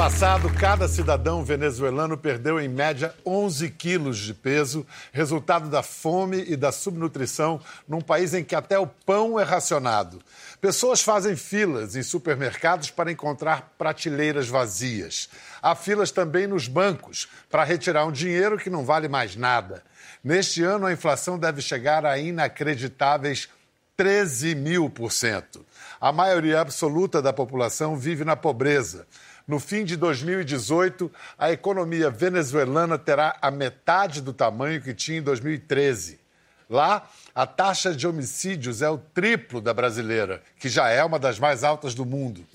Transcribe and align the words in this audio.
passado, 0.00 0.50
cada 0.58 0.88
cidadão 0.88 1.44
venezuelano 1.44 2.16
perdeu 2.16 2.58
em 2.58 2.66
média 2.66 3.14
11 3.24 3.68
quilos 3.68 4.16
de 4.16 4.32
peso, 4.32 4.86
resultado 5.12 5.68
da 5.68 5.82
fome 5.82 6.42
e 6.48 6.56
da 6.56 6.72
subnutrição 6.72 7.60
num 7.86 8.00
país 8.00 8.32
em 8.32 8.42
que 8.42 8.54
até 8.54 8.78
o 8.78 8.86
pão 8.86 9.38
é 9.38 9.42
racionado. 9.42 10.18
Pessoas 10.58 11.02
fazem 11.02 11.36
filas 11.36 11.96
em 11.96 12.02
supermercados 12.02 12.90
para 12.90 13.12
encontrar 13.12 13.74
prateleiras 13.76 14.48
vazias. 14.48 15.28
Há 15.60 15.74
filas 15.74 16.10
também 16.10 16.46
nos 16.46 16.66
bancos 16.66 17.28
para 17.50 17.62
retirar 17.62 18.06
um 18.06 18.12
dinheiro 18.12 18.56
que 18.56 18.70
não 18.70 18.86
vale 18.86 19.06
mais 19.06 19.36
nada. 19.36 19.82
Neste 20.24 20.62
ano, 20.62 20.86
a 20.86 20.92
inflação 20.94 21.38
deve 21.38 21.60
chegar 21.60 22.06
a 22.06 22.18
inacreditáveis 22.18 23.50
13 23.98 24.54
mil 24.54 24.88
por 24.88 25.12
cento. 25.12 25.62
A 26.00 26.10
maioria 26.10 26.62
absoluta 26.62 27.20
da 27.20 27.34
população 27.34 27.98
vive 27.98 28.24
na 28.24 28.34
pobreza. 28.34 29.06
No 29.50 29.58
fim 29.58 29.84
de 29.84 29.96
2018, 29.96 31.10
a 31.36 31.50
economia 31.50 32.08
venezuelana 32.08 32.96
terá 32.96 33.36
a 33.42 33.50
metade 33.50 34.20
do 34.20 34.32
tamanho 34.32 34.80
que 34.80 34.94
tinha 34.94 35.18
em 35.18 35.22
2013. 35.22 36.20
Lá, 36.68 37.10
a 37.34 37.44
taxa 37.48 37.92
de 37.92 38.06
homicídios 38.06 38.80
é 38.80 38.88
o 38.88 38.96
triplo 38.96 39.60
da 39.60 39.74
brasileira, 39.74 40.40
que 40.56 40.68
já 40.68 40.88
é 40.88 41.02
uma 41.02 41.18
das 41.18 41.40
mais 41.40 41.64
altas 41.64 41.94
do 41.94 42.06
mundo. 42.06 42.46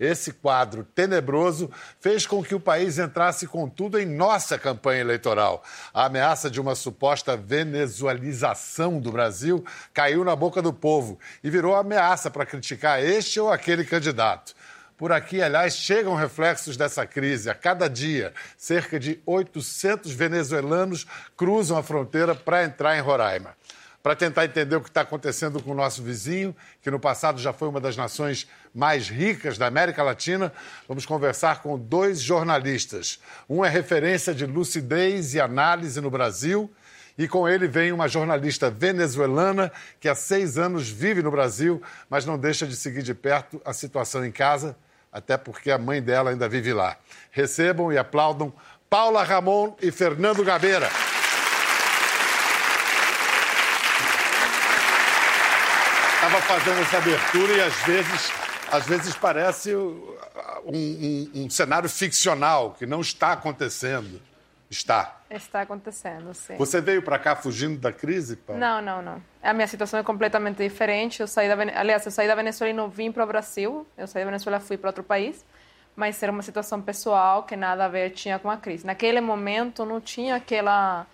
Esse 0.00 0.32
quadro 0.32 0.84
tenebroso 0.94 1.70
fez 2.00 2.24
com 2.24 2.42
que 2.42 2.54
o 2.54 2.60
país 2.60 2.98
entrasse 2.98 3.46
com 3.46 3.68
tudo 3.68 3.98
em 3.98 4.06
nossa 4.06 4.56
campanha 4.56 5.02
eleitoral. 5.02 5.62
A 5.92 6.06
ameaça 6.06 6.48
de 6.48 6.58
uma 6.58 6.74
suposta 6.74 7.36
venezualização 7.36 9.00
do 9.00 9.12
Brasil 9.12 9.62
caiu 9.92 10.24
na 10.24 10.34
boca 10.34 10.62
do 10.62 10.72
povo 10.72 11.18
e 11.44 11.50
virou 11.50 11.74
ameaça 11.74 12.30
para 12.30 12.46
criticar 12.46 13.04
este 13.04 13.38
ou 13.38 13.52
aquele 13.52 13.84
candidato. 13.84 14.56
Por 14.98 15.12
aqui, 15.12 15.40
aliás, 15.40 15.76
chegam 15.76 16.16
reflexos 16.16 16.76
dessa 16.76 17.06
crise. 17.06 17.48
A 17.48 17.54
cada 17.54 17.88
dia, 17.88 18.34
cerca 18.56 18.98
de 18.98 19.20
800 19.24 20.10
venezuelanos 20.10 21.06
cruzam 21.36 21.78
a 21.78 21.84
fronteira 21.84 22.34
para 22.34 22.64
entrar 22.64 22.98
em 22.98 23.00
Roraima. 23.00 23.56
Para 24.02 24.16
tentar 24.16 24.44
entender 24.44 24.74
o 24.74 24.80
que 24.80 24.88
está 24.88 25.02
acontecendo 25.02 25.62
com 25.62 25.70
o 25.70 25.74
nosso 25.74 26.02
vizinho, 26.02 26.54
que 26.82 26.90
no 26.90 26.98
passado 26.98 27.40
já 27.40 27.52
foi 27.52 27.68
uma 27.68 27.80
das 27.80 27.96
nações 27.96 28.48
mais 28.74 29.08
ricas 29.08 29.56
da 29.56 29.68
América 29.68 30.02
Latina, 30.02 30.52
vamos 30.88 31.06
conversar 31.06 31.62
com 31.62 31.78
dois 31.78 32.20
jornalistas. 32.20 33.20
Um 33.48 33.64
é 33.64 33.68
referência 33.68 34.34
de 34.34 34.46
lucidez 34.46 35.32
e 35.32 35.40
análise 35.40 36.00
no 36.00 36.10
Brasil, 36.10 36.68
e 37.16 37.28
com 37.28 37.48
ele 37.48 37.68
vem 37.68 37.92
uma 37.92 38.08
jornalista 38.08 38.68
venezuelana 38.68 39.70
que 40.00 40.08
há 40.08 40.14
seis 40.16 40.58
anos 40.58 40.88
vive 40.88 41.22
no 41.22 41.30
Brasil, 41.30 41.80
mas 42.10 42.26
não 42.26 42.36
deixa 42.36 42.66
de 42.66 42.74
seguir 42.74 43.02
de 43.04 43.14
perto 43.14 43.62
a 43.64 43.72
situação 43.72 44.24
em 44.24 44.32
casa 44.32 44.76
até 45.12 45.36
porque 45.36 45.70
a 45.70 45.78
mãe 45.78 46.02
dela 46.02 46.30
ainda 46.30 46.48
vive 46.48 46.72
lá. 46.72 46.96
Recebam 47.30 47.92
e 47.92 47.98
aplaudam 47.98 48.52
Paula 48.88 49.22
Ramon 49.22 49.76
e 49.80 49.90
Fernando 49.90 50.44
Gabeira. 50.44 50.88
Estava 56.14 56.40
fazendo 56.42 56.80
essa 56.80 56.98
abertura 56.98 57.52
e 57.52 57.60
às 57.60 57.74
vezes, 57.84 58.32
às 58.70 58.86
vezes 58.86 59.14
parece 59.14 59.74
um, 59.74 60.16
um, 60.66 61.30
um 61.34 61.50
cenário 61.50 61.88
ficcional 61.88 62.74
que 62.78 62.84
não 62.86 63.00
está 63.00 63.32
acontecendo. 63.32 64.20
Está. 64.70 65.22
Está 65.30 65.62
acontecendo, 65.62 66.34
sim. 66.34 66.56
Você 66.56 66.80
veio 66.80 67.02
para 67.02 67.18
cá 67.18 67.34
fugindo 67.34 67.78
da 67.78 67.90
crise? 67.90 68.36
Paulo? 68.36 68.60
Não, 68.60 68.82
não, 68.82 69.00
não. 69.00 69.22
A 69.42 69.54
minha 69.54 69.66
situação 69.66 69.98
é 69.98 70.02
completamente 70.02 70.62
diferente. 70.62 71.20
Eu 71.20 71.26
saí 71.26 71.48
da, 71.48 71.54
aliás, 71.80 72.04
eu 72.04 72.12
saí 72.12 72.28
da 72.28 72.34
Venezuela 72.34 72.70
e 72.70 72.76
não 72.76 72.90
vim 72.90 73.10
para 73.10 73.24
o 73.24 73.26
Brasil. 73.26 73.86
Eu 73.96 74.06
saí 74.06 74.22
da 74.22 74.30
Venezuela 74.30 74.58
e 74.58 74.60
fui 74.60 74.76
para 74.76 74.90
outro 74.90 75.02
país. 75.02 75.44
Mas 75.96 76.22
era 76.22 76.30
uma 76.30 76.42
situação 76.42 76.82
pessoal 76.82 77.44
que 77.44 77.56
nada 77.56 77.86
a 77.86 77.88
ver 77.88 78.10
tinha 78.10 78.38
com 78.38 78.50
a 78.50 78.56
crise. 78.56 78.86
Naquele 78.86 79.20
momento 79.20 79.86
não 79.86 80.00
tinha 80.00 80.36
aquela 80.36 81.06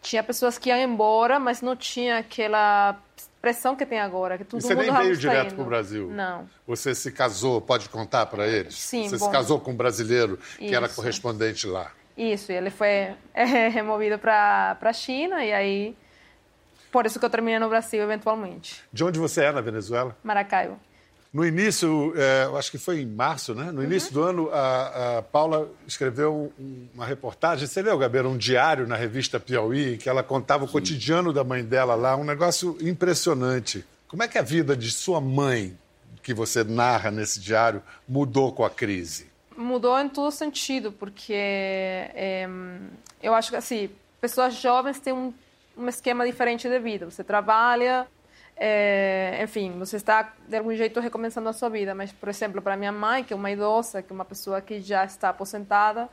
tinha 0.00 0.22
pessoas 0.22 0.56
que 0.56 0.68
iam 0.68 0.78
embora, 0.78 1.38
mas 1.38 1.60
não 1.60 1.74
tinha 1.74 2.18
aquela 2.18 2.96
pressão 3.40 3.74
que 3.76 3.84
tem 3.84 3.98
agora, 3.98 4.38
que 4.38 4.44
todo 4.44 4.60
Você 4.60 4.74
mundo 4.74 4.92
nem 4.92 5.02
veio 5.02 5.16
direto 5.16 5.54
para 5.54 5.62
o 5.62 5.66
Brasil? 5.66 6.08
Não. 6.10 6.48
Você 6.66 6.94
se 6.94 7.10
casou, 7.12 7.60
pode 7.60 7.88
contar 7.88 8.26
para 8.26 8.46
eles? 8.46 8.74
Sim, 8.74 9.08
Você 9.08 9.18
bom. 9.18 9.26
se 9.26 9.30
casou 9.32 9.60
com 9.60 9.72
um 9.72 9.76
brasileiro 9.76 10.38
que 10.56 10.74
era 10.74 10.86
Isso. 10.86 10.96
correspondente 10.96 11.66
lá. 11.66 11.90
Isso, 12.18 12.50
e 12.50 12.56
ele 12.56 12.68
foi 12.70 12.88
é, 13.32 13.68
removido 13.68 14.18
para 14.18 14.76
a 14.80 14.92
China 14.92 15.44
e 15.44 15.52
aí 15.52 15.96
por 16.90 17.06
isso 17.06 17.18
que 17.20 17.24
eu 17.24 17.30
terminei 17.30 17.58
no 17.60 17.68
Brasil 17.68 18.02
eventualmente. 18.02 18.82
De 18.92 19.04
onde 19.04 19.18
você 19.18 19.44
é 19.44 19.52
na 19.52 19.60
Venezuela? 19.60 20.16
Maracaibo. 20.24 20.78
No 21.30 21.44
início, 21.44 22.14
é, 22.16 22.44
eu 22.46 22.56
acho 22.56 22.70
que 22.70 22.78
foi 22.78 23.02
em 23.02 23.06
março, 23.06 23.54
né? 23.54 23.70
No 23.70 23.84
início 23.84 24.10
do 24.14 24.22
ano, 24.22 24.50
a, 24.50 25.18
a 25.18 25.22
Paula 25.22 25.68
escreveu 25.86 26.50
um- 26.58 26.88
uma 26.94 27.04
reportagem. 27.04 27.66
Você 27.66 27.82
leu, 27.82 27.98
Gabeira, 27.98 28.26
um 28.26 28.36
diário 28.38 28.86
na 28.86 28.96
revista 28.96 29.38
Piauí, 29.38 29.98
que 29.98 30.08
ela 30.08 30.22
contava 30.22 30.64
o 30.64 30.68
cotidiano 30.68 31.30
da 31.30 31.44
mãe 31.44 31.62
dela 31.62 31.94
lá, 31.94 32.16
um 32.16 32.24
negócio 32.24 32.78
impressionante. 32.80 33.84
Como 34.08 34.22
é 34.22 34.26
que 34.28 34.38
a 34.38 34.42
vida 34.42 34.74
de 34.74 34.90
sua 34.90 35.20
mãe, 35.20 35.76
que 36.22 36.32
você 36.32 36.64
narra 36.64 37.10
nesse 37.10 37.38
diário, 37.38 37.82
mudou 38.08 38.50
com 38.50 38.64
a 38.64 38.70
crise? 38.70 39.27
Mudou 39.60 39.98
em 39.98 40.08
todo 40.08 40.30
sentido, 40.30 40.92
porque 40.92 41.34
é, 41.34 42.48
eu 43.20 43.34
acho 43.34 43.50
que 43.50 43.56
assim, 43.56 43.90
pessoas 44.20 44.54
jovens 44.54 45.00
têm 45.00 45.12
um, 45.12 45.34
um 45.76 45.88
esquema 45.88 46.24
diferente 46.24 46.68
de 46.68 46.78
vida. 46.78 47.10
Você 47.10 47.24
trabalha, 47.24 48.06
é, 48.56 49.40
enfim, 49.42 49.76
você 49.76 49.96
está 49.96 50.32
de 50.46 50.56
algum 50.56 50.72
jeito 50.76 51.00
recomeçando 51.00 51.48
a 51.48 51.52
sua 51.52 51.68
vida. 51.68 51.92
Mas, 51.92 52.12
por 52.12 52.28
exemplo, 52.28 52.62
para 52.62 52.76
minha 52.76 52.92
mãe, 52.92 53.24
que 53.24 53.32
é 53.32 53.36
uma 53.36 53.50
idosa, 53.50 54.00
que 54.00 54.12
é 54.12 54.14
uma 54.14 54.24
pessoa 54.24 54.60
que 54.60 54.80
já 54.80 55.04
está 55.04 55.30
aposentada, 55.30 56.08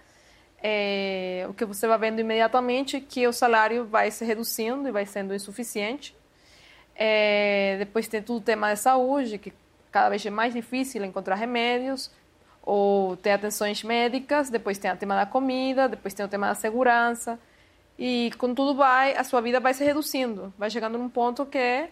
é, 0.62 1.46
o 1.48 1.54
que 1.54 1.66
você 1.66 1.88
vai 1.88 2.00
vendo 2.00 2.20
imediatamente 2.20 2.98
é 2.98 3.00
que 3.00 3.28
o 3.28 3.32
salário 3.32 3.86
vai 3.86 4.10
se 4.10 4.26
reduzindo 4.26 4.88
e 4.88 4.92
vai 4.92 5.06
sendo 5.06 5.36
insuficiente. 5.36 6.16
É, 6.96 7.76
depois 7.78 8.08
tem 8.08 8.24
todo 8.24 8.38
o 8.38 8.42
tema 8.42 8.74
de 8.74 8.80
saúde, 8.80 9.38
que 9.38 9.54
cada 9.92 10.10
vez 10.10 10.26
é 10.26 10.32
mais 10.32 10.52
difícil 10.52 11.06
encontrar 11.06 11.36
remédios 11.36 12.10
ou 12.66 13.16
ter 13.16 13.32
atenções 13.32 13.84
médicas. 13.84 14.50
Depois 14.50 14.78
tem 14.78 14.92
o 14.92 14.98
tema 14.98 15.16
da 15.16 15.26
comida, 15.26 15.88
depois 15.88 16.14
tem 16.14 16.26
o 16.26 16.30
tema 16.30 16.48
da 16.48 16.56
segurança. 16.56 17.40
E 17.98 18.32
com 18.38 18.54
tudo 18.54 18.76
vai, 18.76 19.16
a 19.16 19.24
sua 19.24 19.40
vida 19.40 19.60
vai 19.60 19.74
se 19.74 19.84
reduzindo, 19.84 20.54
vai 20.58 20.70
chegando 20.70 20.98
num 20.98 21.08
ponto 21.08 21.46
que 21.46 21.58
é, 21.58 21.92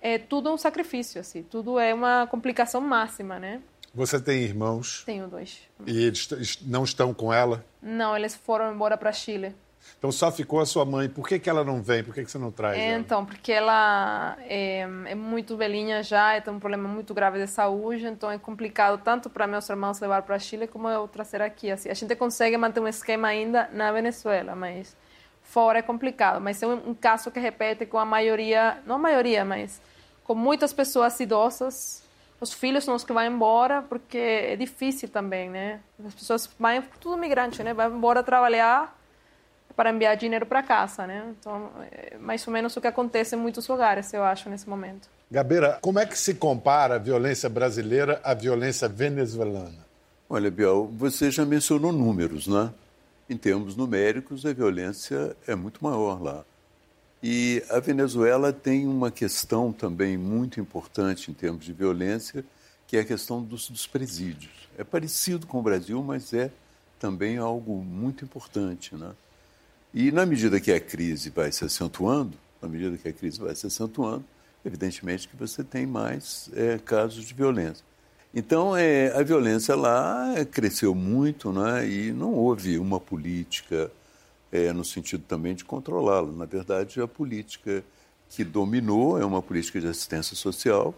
é 0.00 0.18
tudo 0.18 0.52
um 0.52 0.56
sacrifício, 0.56 1.20
assim, 1.20 1.42
tudo 1.44 1.78
é 1.78 1.94
uma 1.94 2.26
complicação 2.26 2.80
máxima, 2.80 3.38
né? 3.38 3.60
Você 3.94 4.20
tem 4.20 4.42
irmãos 4.42 5.04
Tenho 5.06 5.28
dois. 5.28 5.60
e 5.86 6.06
eles 6.06 6.58
não 6.62 6.82
estão 6.82 7.14
com 7.14 7.32
ela? 7.32 7.64
Não, 7.80 8.16
eles 8.16 8.34
foram 8.34 8.74
embora 8.74 8.96
para 8.96 9.12
Chile. 9.12 9.54
Então 9.98 10.12
só 10.12 10.30
ficou 10.30 10.60
a 10.60 10.66
sua 10.66 10.84
mãe. 10.84 11.08
Por 11.08 11.26
que, 11.26 11.38
que 11.38 11.48
ela 11.48 11.64
não 11.64 11.82
vem? 11.82 12.04
Por 12.04 12.12
que, 12.14 12.24
que 12.24 12.30
você 12.30 12.38
não 12.38 12.50
traz 12.50 12.76
É, 12.76 12.90
ela? 12.90 12.98
então, 12.98 13.24
porque 13.24 13.50
ela 13.52 14.36
é, 14.40 14.80
é 14.80 15.14
muito 15.14 15.56
velhinha 15.56 16.02
já, 16.02 16.38
tem 16.40 16.52
um 16.52 16.58
problema 16.60 16.88
muito 16.88 17.14
grave 17.14 17.38
de 17.38 17.46
saúde, 17.46 18.06
então 18.06 18.30
é 18.30 18.38
complicado 18.38 19.00
tanto 19.02 19.30
para 19.30 19.46
meus 19.46 19.68
irmãos 19.68 19.98
levar 20.00 20.22
para 20.22 20.38
Chile 20.38 20.66
como 20.66 20.88
eu 20.88 21.08
trazer 21.08 21.40
aqui. 21.40 21.70
Assim, 21.70 21.88
a 21.88 21.94
gente 21.94 22.14
consegue 22.16 22.56
manter 22.56 22.80
um 22.80 22.88
esquema 22.88 23.28
ainda 23.28 23.68
na 23.72 23.90
Venezuela, 23.92 24.54
mas 24.54 24.96
fora 25.42 25.78
é 25.78 25.82
complicado. 25.82 26.40
Mas 26.40 26.62
é 26.62 26.66
um, 26.66 26.90
um 26.90 26.94
caso 26.94 27.30
que 27.30 27.40
repete 27.40 27.86
com 27.86 27.98
a 27.98 28.04
maioria, 28.04 28.78
não 28.86 28.96
a 28.96 28.98
maioria, 28.98 29.44
mas 29.44 29.80
com 30.22 30.34
muitas 30.34 30.72
pessoas 30.72 31.18
idosas. 31.20 32.02
Os 32.40 32.52
filhos 32.52 32.84
são 32.84 32.94
os 32.94 33.04
que 33.04 33.12
vão 33.12 33.24
embora, 33.24 33.80
porque 33.82 34.18
é 34.18 34.56
difícil 34.56 35.08
também, 35.08 35.48
né? 35.48 35.80
As 36.04 36.14
pessoas 36.14 36.46
vão, 36.58 36.82
tudo 37.00 37.16
migrante, 37.16 37.62
né? 37.62 37.72
Vai 37.72 37.88
embora 37.88 38.22
trabalhar 38.22 38.94
para 39.76 39.90
enviar 39.90 40.16
dinheiro 40.16 40.46
para 40.46 40.62
casa, 40.62 41.06
né? 41.06 41.34
Então, 41.38 41.70
é 41.90 42.16
mais 42.18 42.46
ou 42.46 42.52
menos 42.52 42.76
o 42.76 42.80
que 42.80 42.86
acontece 42.86 43.34
em 43.34 43.38
muitos 43.38 43.66
lugares, 43.66 44.12
eu 44.12 44.22
acho, 44.22 44.48
nesse 44.48 44.68
momento. 44.68 45.08
Gabeira, 45.30 45.78
como 45.80 45.98
é 45.98 46.06
que 46.06 46.18
se 46.18 46.34
compara 46.34 46.94
a 46.94 46.98
violência 46.98 47.48
brasileira 47.48 48.20
à 48.22 48.34
violência 48.34 48.88
venezuelana? 48.88 49.84
Olha, 50.28 50.50
Biel, 50.50 50.90
você 50.96 51.30
já 51.30 51.44
mencionou 51.44 51.92
números, 51.92 52.46
né? 52.46 52.72
Em 53.28 53.36
termos 53.36 53.74
numéricos, 53.74 54.44
a 54.44 54.52
violência 54.52 55.36
é 55.46 55.54
muito 55.54 55.82
maior 55.82 56.22
lá. 56.22 56.44
E 57.22 57.62
a 57.70 57.80
Venezuela 57.80 58.52
tem 58.52 58.86
uma 58.86 59.10
questão 59.10 59.72
também 59.72 60.18
muito 60.18 60.60
importante 60.60 61.30
em 61.30 61.34
termos 61.34 61.64
de 61.64 61.72
violência, 61.72 62.44
que 62.86 62.98
é 62.98 63.00
a 63.00 63.04
questão 63.04 63.42
dos, 63.42 63.70
dos 63.70 63.86
presídios. 63.86 64.52
É 64.76 64.84
parecido 64.84 65.46
com 65.46 65.58
o 65.58 65.62
Brasil, 65.62 66.02
mas 66.02 66.34
é 66.34 66.50
também 67.00 67.38
algo 67.38 67.82
muito 67.82 68.24
importante, 68.24 68.94
né? 68.94 69.12
E 69.94 70.10
na 70.10 70.26
medida 70.26 70.58
que 70.58 70.72
a 70.72 70.80
crise 70.80 71.30
vai 71.30 71.52
se 71.52 71.64
acentuando, 71.64 72.36
na 72.60 72.68
medida 72.68 72.98
que 72.98 73.06
a 73.06 73.12
crise 73.12 73.38
vai 73.38 73.54
se 73.54 73.68
acentuando, 73.68 74.24
evidentemente 74.64 75.28
que 75.28 75.36
você 75.36 75.62
tem 75.62 75.86
mais 75.86 76.50
é, 76.52 76.78
casos 76.78 77.24
de 77.24 77.32
violência. 77.32 77.84
Então, 78.34 78.76
é, 78.76 79.16
a 79.16 79.22
violência 79.22 79.76
lá 79.76 80.34
cresceu 80.50 80.92
muito, 80.96 81.52
né? 81.52 81.88
E 81.88 82.12
não 82.12 82.34
houve 82.34 82.76
uma 82.76 82.98
política 82.98 83.88
é, 84.50 84.72
no 84.72 84.84
sentido 84.84 85.22
também 85.28 85.54
de 85.54 85.64
controlá-la. 85.64 86.32
Na 86.32 86.44
verdade, 86.44 87.00
a 87.00 87.06
política 87.06 87.84
que 88.28 88.42
dominou 88.42 89.16
é 89.16 89.24
uma 89.24 89.40
política 89.40 89.80
de 89.80 89.86
assistência 89.86 90.34
social 90.34 90.92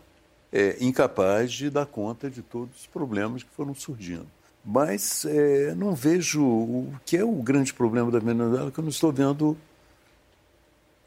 é, 0.51 0.79
incapaz 0.81 1.53
de 1.53 1.69
dar 1.69 1.85
conta 1.85 2.31
de 2.31 2.41
todos 2.41 2.81
os 2.81 2.87
problemas 2.87 3.43
que 3.43 3.51
foram 3.51 3.75
surgindo. 3.75 4.27
Mas 4.67 5.25
é, 5.25 5.75
não 5.77 5.95
vejo 5.95 6.43
o 6.45 6.93
que 7.05 7.17
é 7.17 7.25
o 7.25 7.35
grande 7.35 7.73
problema 7.73 8.11
da 8.11 8.19
Venezuela, 8.19 8.73
que 8.73 8.79
eu 8.81 8.83
não 8.83 8.91
estou 8.91 9.13
vendo 9.13 9.57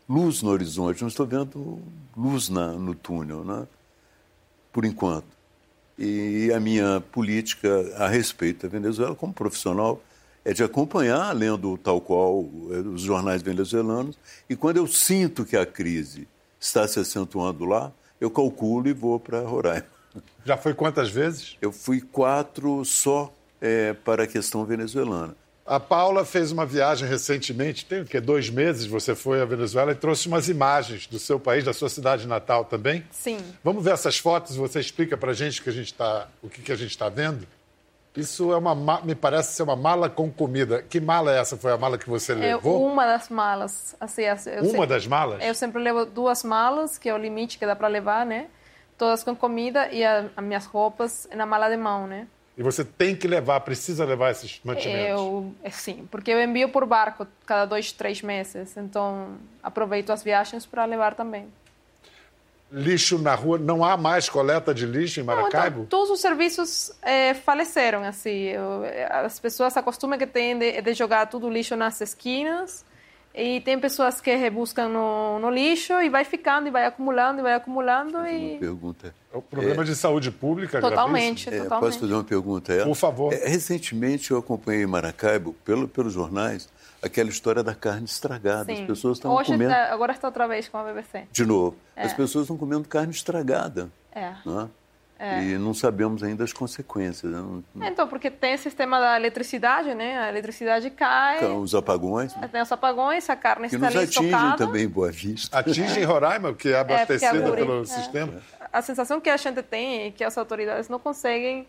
luz 0.07 0.41
no 0.41 0.49
horizonte, 0.49 1.01
não 1.01 1.09
estou 1.09 1.25
vendo 1.25 1.79
luz 2.15 2.47
na, 2.47 2.71
no 2.71 2.95
túnel, 2.95 3.43
né? 3.43 3.67
por 4.71 4.85
enquanto. 4.85 5.27
E 5.97 6.51
a 6.55 6.59
minha 6.59 7.03
política 7.11 7.69
a 7.97 8.07
respeito 8.07 8.65
da 8.65 8.69
Venezuela, 8.69 9.13
como 9.13 9.33
profissional, 9.33 10.01
é 10.45 10.53
de 10.53 10.63
acompanhar, 10.63 11.35
lendo 11.35 11.77
tal 11.77 11.99
qual 11.99 12.45
é, 12.71 12.77
os 12.77 13.01
jornais 13.01 13.41
venezuelanos, 13.41 14.17
e 14.49 14.55
quando 14.55 14.77
eu 14.77 14.87
sinto 14.87 15.43
que 15.43 15.57
a 15.57 15.65
crise 15.65 16.29
está 16.57 16.87
se 16.87 16.97
acentuando 16.97 17.65
lá, 17.65 17.91
eu 18.21 18.31
calculo 18.31 18.87
e 18.87 18.93
vou 18.93 19.19
para 19.19 19.41
Roraima. 19.41 19.85
Já 20.45 20.55
foi 20.55 20.73
quantas 20.73 21.09
vezes? 21.09 21.57
Eu 21.61 21.71
fui 21.73 21.99
quatro 21.99 22.83
só 22.85 23.33
é, 23.61 23.93
para 23.93 24.23
a 24.23 24.27
questão 24.27 24.63
venezuelana. 24.65 25.35
A 25.65 25.79
Paula 25.79 26.25
fez 26.25 26.51
uma 26.51 26.65
viagem 26.65 27.07
recentemente, 27.07 27.85
tem 27.85 28.01
o 28.01 28.05
quê? 28.05 28.19
Dois 28.19 28.49
meses 28.49 28.87
você 28.87 29.13
foi 29.13 29.39
à 29.39 29.45
Venezuela 29.45 29.91
e 29.91 29.95
trouxe 29.95 30.27
umas 30.27 30.49
imagens 30.49 31.05
do 31.05 31.19
seu 31.19 31.39
país, 31.39 31.63
da 31.63 31.73
sua 31.73 31.89
cidade 31.89 32.27
natal 32.27 32.65
também? 32.65 33.05
Sim. 33.11 33.37
Vamos 33.63 33.83
ver 33.83 33.91
essas 33.93 34.17
fotos, 34.17 34.55
você 34.55 34.79
explica 34.79 35.15
para 35.15 35.29
a 35.29 35.33
gente, 35.35 35.61
que 35.61 35.69
a 35.69 35.73
gente 35.73 35.93
tá, 35.93 36.27
o 36.41 36.49
que, 36.49 36.63
que 36.63 36.71
a 36.71 36.75
gente 36.75 36.89
está 36.89 37.07
vendo? 37.07 37.45
Isso 38.17 38.51
é 38.51 38.57
uma, 38.57 38.73
me 39.03 39.13
parece 39.13 39.53
ser 39.53 39.61
uma 39.61 39.75
mala 39.75 40.09
com 40.09 40.31
comida. 40.31 40.81
Que 40.81 40.99
mala 40.99 41.31
é 41.35 41.39
essa? 41.39 41.55
Foi 41.55 41.71
a 41.71 41.77
mala 41.77 41.99
que 41.99 42.09
você 42.09 42.31
É 42.31 42.35
levou? 42.35 42.83
uma 42.91 43.05
das 43.05 43.29
malas. 43.29 43.95
Assim, 43.99 44.25
assim, 44.25 44.49
Uma 44.49 44.65
sempre- 44.65 44.87
das 44.87 45.05
malas? 45.05 45.43
Eu 45.43 45.53
sempre 45.53 45.81
levo 45.83 46.03
duas 46.05 46.43
malas, 46.43 46.97
que 46.97 47.07
é 47.07 47.13
o 47.13 47.17
limite 47.17 47.59
que 47.59 47.65
dá 47.67 47.75
para 47.75 47.87
levar, 47.87 48.25
né? 48.25 48.47
Todas 48.97 49.23
com 49.23 49.35
comida 49.35 49.87
e 49.91 50.03
a- 50.03 50.25
as 50.35 50.43
minhas 50.43 50.65
roupas 50.65 51.29
na 51.33 51.45
mala 51.45 51.69
de 51.69 51.77
mão, 51.77 52.07
né? 52.07 52.27
E 52.59 52.61
você 52.61 52.83
tem 52.83 53.15
que 53.15 53.25
levar, 53.25 53.61
precisa 53.61 54.03
levar 54.03 54.31
esses 54.31 54.59
mantimentos. 54.65 55.11
Eu, 55.11 55.55
é, 55.63 55.69
sim, 55.69 56.05
porque 56.11 56.29
eu 56.29 56.43
envio 56.43 56.67
por 56.67 56.85
barco 56.85 57.25
cada 57.45 57.63
dois, 57.63 57.93
três 57.93 58.21
meses, 58.21 58.75
então 58.75 59.37
aproveito 59.63 60.09
as 60.09 60.21
viagens 60.21 60.65
para 60.65 60.83
levar 60.83 61.15
também. 61.15 61.47
Lixo 62.69 63.17
na 63.17 63.33
rua, 63.33 63.57
não 63.57 63.81
há 63.83 63.95
mais 63.95 64.27
coleta 64.27 64.73
de 64.73 64.85
lixo 64.85 65.21
em 65.21 65.23
Não, 65.23 65.33
Maracaibo? 65.37 65.77
então, 65.77 65.85
todos 65.85 66.09
os 66.11 66.19
serviços 66.19 66.91
eh, 67.01 67.33
faleceram, 67.33 68.03
assim. 68.03 68.29
Eu- 68.49 68.83
as 69.09 69.39
pessoas 69.39 69.75
acostumam 69.77 70.19
que 70.19 70.27
tem 70.27 70.59
de, 70.59 70.81
de 70.81 70.93
jogar 70.93 71.27
tudo 71.27 71.49
lixo 71.49 71.77
nas 71.77 72.01
esquinas 72.01 72.83
e 73.33 73.61
tem 73.61 73.79
pessoas 73.79 74.19
que 74.19 74.35
rebuscam 74.35 74.89
no, 74.89 75.39
no 75.39 75.49
lixo 75.49 75.93
e 76.01 76.09
vai 76.09 76.23
ficando 76.25 76.67
e 76.67 76.71
vai 76.71 76.85
acumulando 76.85 77.39
e 77.39 77.43
vai 77.43 77.53
acumulando 77.53 78.17
Uma 78.17 78.29
e 78.31 78.57
pergunta. 78.59 79.13
É 79.33 79.37
o 79.37 79.41
problema 79.41 79.83
de 79.85 79.95
saúde 79.95 80.31
pública 80.31 80.81
totalmente, 80.81 81.47
É, 81.49 81.59
totalmente. 81.63 81.85
posso 81.87 81.99
fazer 81.99 82.13
uma 82.13 82.23
pergunta? 82.23 82.73
a 82.73 82.75
ela? 82.75 82.85
Por 82.85 82.95
favor. 82.95 83.31
É, 83.33 83.47
recentemente 83.47 84.31
eu 84.31 84.37
acompanhei 84.37 84.83
em 84.83 84.87
Maracaibo, 84.87 85.53
pelo, 85.63 85.87
pelos 85.87 86.11
jornais, 86.13 86.67
aquela 87.01 87.29
história 87.29 87.63
da 87.63 87.75
carne 87.75 88.05
estragada. 88.05 88.71
As 88.71 88.77
Sim. 88.79 88.87
pessoas 88.87 89.17
estavam 89.17 89.37
Hoje 89.37 89.51
comendo. 89.51 89.71
tá- 89.71 89.93
agora 89.93 90.11
está 90.13 90.27
outra 90.27 90.47
vez 90.47 90.67
com 90.67 90.77
a 90.77 90.83
BBC. 90.83 91.23
De 91.31 91.45
novo, 91.45 91.77
as 91.95 92.11
pessoas 92.13 92.43
estão 92.45 92.57
comendo 92.57 92.87
carne 92.87 93.11
estragada. 93.11 93.89
É. 94.11 94.31
Né? 94.45 94.67
E 95.19 95.57
não 95.57 95.73
sabemos 95.73 96.23
ainda 96.23 96.43
as 96.45 96.53
consequências. 96.53 97.29
né? 97.31 97.39
Não- 97.75 97.87
Então, 97.87 98.07
porque 98.07 98.31
tem 98.31 98.55
o 98.55 98.57
sistema 98.57 98.99
da 98.99 99.17
eletricidade, 99.17 99.93
né? 99.93 100.17
A 100.19 100.29
eletricidade 100.29 100.89
cai, 100.89 101.37
Então, 101.37 101.59
os 101.61 101.75
apagões, 101.75 102.33
né? 102.37 102.47
tem 102.49 102.61
os 102.61 102.71
apagões, 102.71 103.29
a 103.29 103.35
carne 103.35 103.67
que 103.67 103.75
está 103.75 103.87
nos 103.87 103.95
ali 103.97 104.05
atingem 104.05 104.25
estocada. 104.29 104.57
também 104.57 104.85
em 104.85 104.87
Boa 104.87 105.11
Vista. 105.11 105.59
Atinge 105.59 105.99
em 105.99 106.03
Roraima, 106.05 106.53
que 106.53 106.69
é 106.73 106.83
porque 106.83 106.93
abastecida 106.93 107.31
a 107.37 107.49
Guri- 107.49 107.57
pelo 107.65 107.81
é. 107.81 107.85
sistema. 107.85 108.41
A 108.71 108.81
sensação 108.81 109.19
que 109.19 109.29
a 109.29 109.35
gente 109.35 109.61
tem 109.61 110.07
é 110.07 110.11
que 110.11 110.23
as 110.23 110.37
autoridades 110.37 110.87
não 110.87 110.99
conseguem 110.99 111.67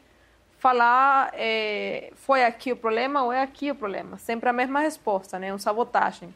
falar 0.59 1.31
é, 1.35 2.13
foi 2.15 2.45
aqui 2.45 2.71
o 2.73 2.77
problema 2.77 3.23
ou 3.25 3.33
é 3.33 3.43
aqui 3.43 3.71
o 3.71 3.75
problema. 3.75 4.19
Sempre 4.19 4.49
a 4.49 4.53
mesma 4.53 4.81
resposta, 4.81 5.39
né? 5.39 5.53
Um 5.53 5.59
sabotagem. 5.59 6.33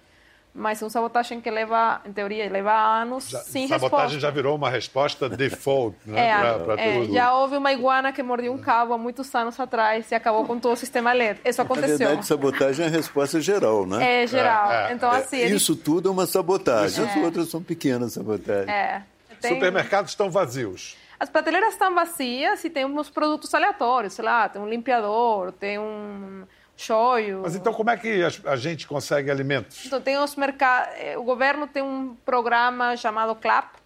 Mas 0.56 0.80
um 0.82 0.88
sabotagem 0.88 1.40
que 1.40 1.50
leva, 1.50 2.00
em 2.06 2.12
teoria, 2.12 2.48
leva 2.48 2.72
anos 2.72 3.28
Já, 3.28 3.40
sem 3.40 3.66
sabotagem 3.66 4.02
resposta. 4.14 4.20
já 4.20 4.30
virou 4.30 4.54
uma 4.54 4.70
resposta 4.70 5.28
default 5.28 5.96
né, 6.06 6.28
É, 6.28 6.58
para 6.58 6.80
é, 6.80 7.00
tudo. 7.00 7.12
já 7.12 7.34
houve 7.34 7.56
uma 7.56 7.72
iguana 7.72 8.12
que 8.12 8.22
mordia 8.22 8.52
um 8.52 8.58
cabo 8.58 8.92
há 8.94 8.98
muitos 8.98 9.34
anos 9.34 9.58
atrás 9.58 10.08
e 10.12 10.14
acabou 10.14 10.44
com 10.46 10.56
todo 10.60 10.74
o 10.74 10.76
sistema 10.76 11.10
elétrico. 11.12 11.48
Isso 11.48 11.58
Na 11.58 11.64
aconteceu. 11.64 11.98
verdade, 11.98 12.26
sabotagem 12.26 12.84
é 12.84 12.88
a 12.88 12.90
resposta 12.92 13.40
geral, 13.40 13.84
né? 13.84 14.22
É 14.22 14.26
geral. 14.28 14.70
É, 14.70 14.90
é, 14.90 14.94
então, 14.94 15.12
é. 15.12 15.18
assim, 15.18 15.38
ele- 15.38 15.56
Isso 15.56 15.74
tudo 15.74 16.08
é 16.08 16.12
uma 16.12 16.24
sabotagem. 16.26 17.04
As 17.04 17.16
É. 17.16 17.20
outras 17.20 17.48
são 17.48 17.60
pequenas 17.60 18.12
sabotagens. 18.12 18.68
é, 18.68 19.02
tem- 19.40 19.54
Supermercados 19.54 20.12
estão 20.12 20.30
vazios. 20.30 20.96
As 21.18 21.28
prateleiras 21.28 21.72
estão 21.72 21.92
vazias 21.94 22.62
e 22.64 22.70
tem 22.70 22.84
uns 22.84 23.10
produtos 23.10 23.52
aleatórios, 23.54 24.12
sei 24.12 24.24
lá, 24.24 24.48
tem 24.48 24.62
um 24.62 24.68
limpiador, 24.68 25.50
tem 25.52 25.78
um 25.80 26.44
shoyu. 26.76 27.40
Mas 27.42 27.54
então 27.54 27.72
como 27.72 27.90
é 27.90 27.96
que 27.96 28.22
a, 28.44 28.56
gente 28.56 28.86
consegue 28.86 29.30
alimentos? 29.30 29.86
Então, 29.86 30.00
tem 30.00 30.18
os 30.18 30.36
mercados. 30.36 30.92
O 31.16 31.22
governo 31.22 31.66
tem 31.66 31.82
um 31.82 32.14
programa 32.24 32.96
chamado 32.96 33.34
CLAP, 33.34 33.76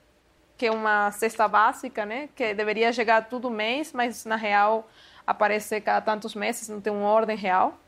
que 0.57 0.67
é 0.67 0.71
uma 0.71 1.11
cesta 1.13 1.47
básica, 1.47 2.05
né? 2.05 2.29
Que 2.35 2.55
deveria 2.55 2.93
chegar 2.93 3.29
todo 3.29 3.51
mês, 3.51 3.93
mas 3.93 4.25
na 4.25 4.37
real 4.37 4.89
aparece 5.27 5.81
cada 5.81 6.01
tantos 6.01 6.35
meses, 6.35 6.69
não 6.69 6.81
tem 6.81 6.93
uma 6.93 7.09
ordem 7.09 7.37
real. 7.37 7.79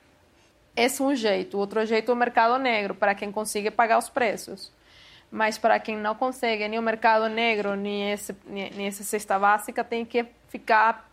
Esse 0.77 1.03
é 1.03 1.05
um 1.05 1.15
jeito. 1.15 1.57
O 1.57 1.61
outro 1.61 1.85
jeito 1.85 2.11
é 2.11 2.15
o 2.15 2.17
mercado 2.17 2.59
negro, 2.59 2.95
para 2.95 3.15
quem 3.15 3.33
consiga 3.33 3.71
pagar 3.71 3.99
os 3.99 4.09
preços. 4.09 4.73
Mas 5.31 5.59
para 5.59 5.79
quem 5.79 5.97
não 5.97 6.15
consegue 6.15 6.67
nem 6.69 6.79
o 6.79 6.83
mercado 6.83 7.29
negro, 7.29 7.75
nem, 7.75 8.13
esse, 8.13 8.37
nem 8.47 8.87
essa 8.87 9.03
cesta 9.03 9.39
básica, 9.39 9.83
tem 9.83 10.05
que 10.05 10.27
ficar 10.49 11.10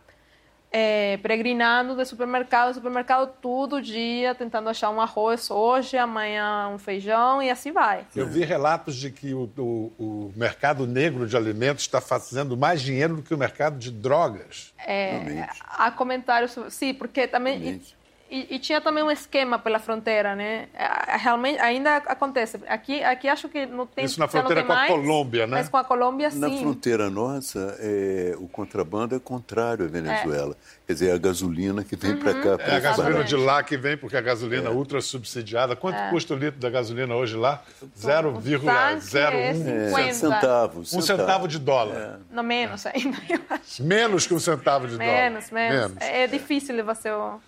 é, 0.70 1.16
peregrinando 1.18 1.96
de 1.96 2.04
supermercado 2.04 2.70
em 2.70 2.74
supermercado 2.74 3.32
todo 3.40 3.80
dia, 3.80 4.34
tentando 4.34 4.68
achar 4.68 4.90
um 4.90 5.00
arroz 5.00 5.50
hoje, 5.50 5.96
amanhã 5.96 6.68
um 6.68 6.78
feijão 6.78 7.42
e 7.42 7.48
assim 7.50 7.72
vai. 7.72 8.04
Eu 8.14 8.26
vi 8.26 8.44
relatos 8.44 8.94
de 8.96 9.10
que 9.10 9.32
o, 9.32 9.50
o- 9.56 9.92
o 9.98 10.32
mercado 10.36 10.86
negro 10.86 11.26
de 11.26 11.36
alimentos 11.36 11.82
está 11.84 12.00
fazendo 12.00 12.56
mais 12.56 12.82
dinheiro 12.82 13.16
do 13.16 13.22
que 13.22 13.32
o 13.34 13.38
mercado 13.38 13.78
de 13.78 13.90
drogas. 13.90 14.72
É, 14.86 15.48
há 15.62 15.90
comentários 15.90 16.52
sobre... 16.52 16.70
Sim, 16.70 16.92
porque 16.94 17.26
também... 17.26 17.58
Realmente. 17.58 17.97
E, 18.30 18.56
e 18.56 18.58
tinha 18.58 18.80
também 18.80 19.02
um 19.02 19.10
esquema 19.10 19.58
pela 19.58 19.78
fronteira, 19.78 20.36
né? 20.36 20.68
É, 20.74 21.16
Realmente, 21.16 21.58
ainda 21.60 21.96
acontece. 21.96 22.60
Aqui, 22.68 23.02
aqui 23.02 23.26
acho 23.28 23.48
que 23.48 23.64
não 23.64 23.86
tem... 23.86 24.04
Isso 24.04 24.20
na 24.20 24.28
fronteira 24.28 24.62
com 24.62 24.72
a 24.72 24.76
mais, 24.76 24.90
Colômbia, 24.90 25.46
né? 25.46 25.56
Mas 25.56 25.68
com 25.68 25.76
a 25.76 25.84
Colômbia, 25.84 26.30
Na 26.34 26.48
sim. 26.48 26.60
fronteira 26.60 27.08
nossa, 27.08 27.76
é, 27.80 28.34
o 28.38 28.46
contrabando 28.46 29.16
é 29.16 29.18
contrário 29.18 29.86
à 29.86 29.88
Venezuela. 29.88 30.56
Quer 30.86 30.92
dizer, 30.92 31.10
a 31.12 31.18
gasolina 31.18 31.82
que 31.82 31.96
vem 31.96 32.16
para 32.16 32.34
cá. 32.34 32.64
É 32.64 32.76
a 32.76 32.80
gasolina 32.80 33.24
de 33.24 33.36
lá 33.36 33.62
que 33.62 33.76
vem, 33.76 33.96
porque 33.96 34.16
a 34.16 34.20
gasolina 34.20 34.70
ultra 34.70 35.00
subsidiada. 35.00 35.74
Quanto 35.74 35.98
custa 36.10 36.34
o 36.34 36.36
litro 36.36 36.60
da 36.60 36.70
gasolina 36.70 37.14
hoje 37.14 37.36
lá? 37.36 37.62
tanque 38.00 38.08
é 38.08 38.22
0,01 38.22 39.00
50. 39.00 40.00
É, 40.00 40.12
centavos. 40.12 40.92
um 40.92 41.00
centavo 41.00 41.48
de 41.48 41.58
dólar. 41.58 42.20
Não 42.30 42.42
menos 42.42 42.86
ainda, 42.86 43.16
eu 43.28 43.40
acho. 43.50 43.82
Menos 43.82 44.26
que 44.26 44.34
um 44.34 44.38
centavo 44.40 44.86
de 44.86 44.96
Menos, 44.96 45.48
dólar. 45.48 45.70
menos. 45.70 45.96
É, 46.00 46.24
é 46.24 46.26
difícil 46.26 46.74
levar 46.74 46.94
seu. 46.94 47.40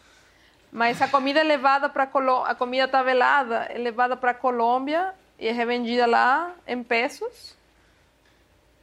Mas 0.72 1.00
a 1.02 1.08
comida 1.08 1.40
é 1.40 1.44
levada 1.44 1.88
para 1.88 2.06
Colômbia, 2.06 2.50
a 2.50 2.54
comida 2.54 2.86
tabelada 2.86 3.66
é 3.70 3.78
levada 3.78 4.16
para 4.16 4.32
Colômbia 4.32 5.12
e 5.38 5.48
é 5.48 5.52
revendida 5.52 6.06
lá 6.06 6.54
em 6.66 6.82
pesos 6.82 7.58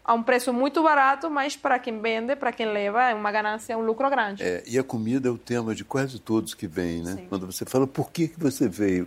a 0.08 0.14
um 0.14 0.24
preço 0.24 0.54
muito 0.54 0.82
barato, 0.82 1.30
mas 1.30 1.58
para 1.58 1.78
quem 1.78 2.00
vende, 2.00 2.34
para 2.34 2.54
quem 2.54 2.66
leva, 2.66 3.10
é 3.10 3.14
uma 3.14 3.30
ganância, 3.30 3.74
é 3.74 3.78
um 3.78 3.82
lucro 3.82 4.10
grande. 4.10 4.42
É, 4.42 4.64
e 4.66 4.80
a 4.80 4.84
comida 4.84 5.28
é 5.28 5.32
o 5.32 5.38
tema 5.38 5.76
de 5.76 5.84
quase 5.84 6.18
todos 6.18 6.54
que 6.54 6.66
vêm, 6.66 7.04
né? 7.04 7.16
Sim. 7.16 7.26
Quando 7.28 7.46
você 7.46 7.66
fala, 7.66 7.86
por 7.86 8.10
que, 8.10 8.30
que 8.30 8.40
você 8.40 8.70
veio? 8.70 9.04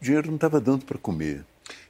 O 0.00 0.04
dinheiro 0.04 0.26
não 0.26 0.34
estava 0.34 0.60
dando 0.60 0.84
para 0.84 0.98
comer. 0.98 1.44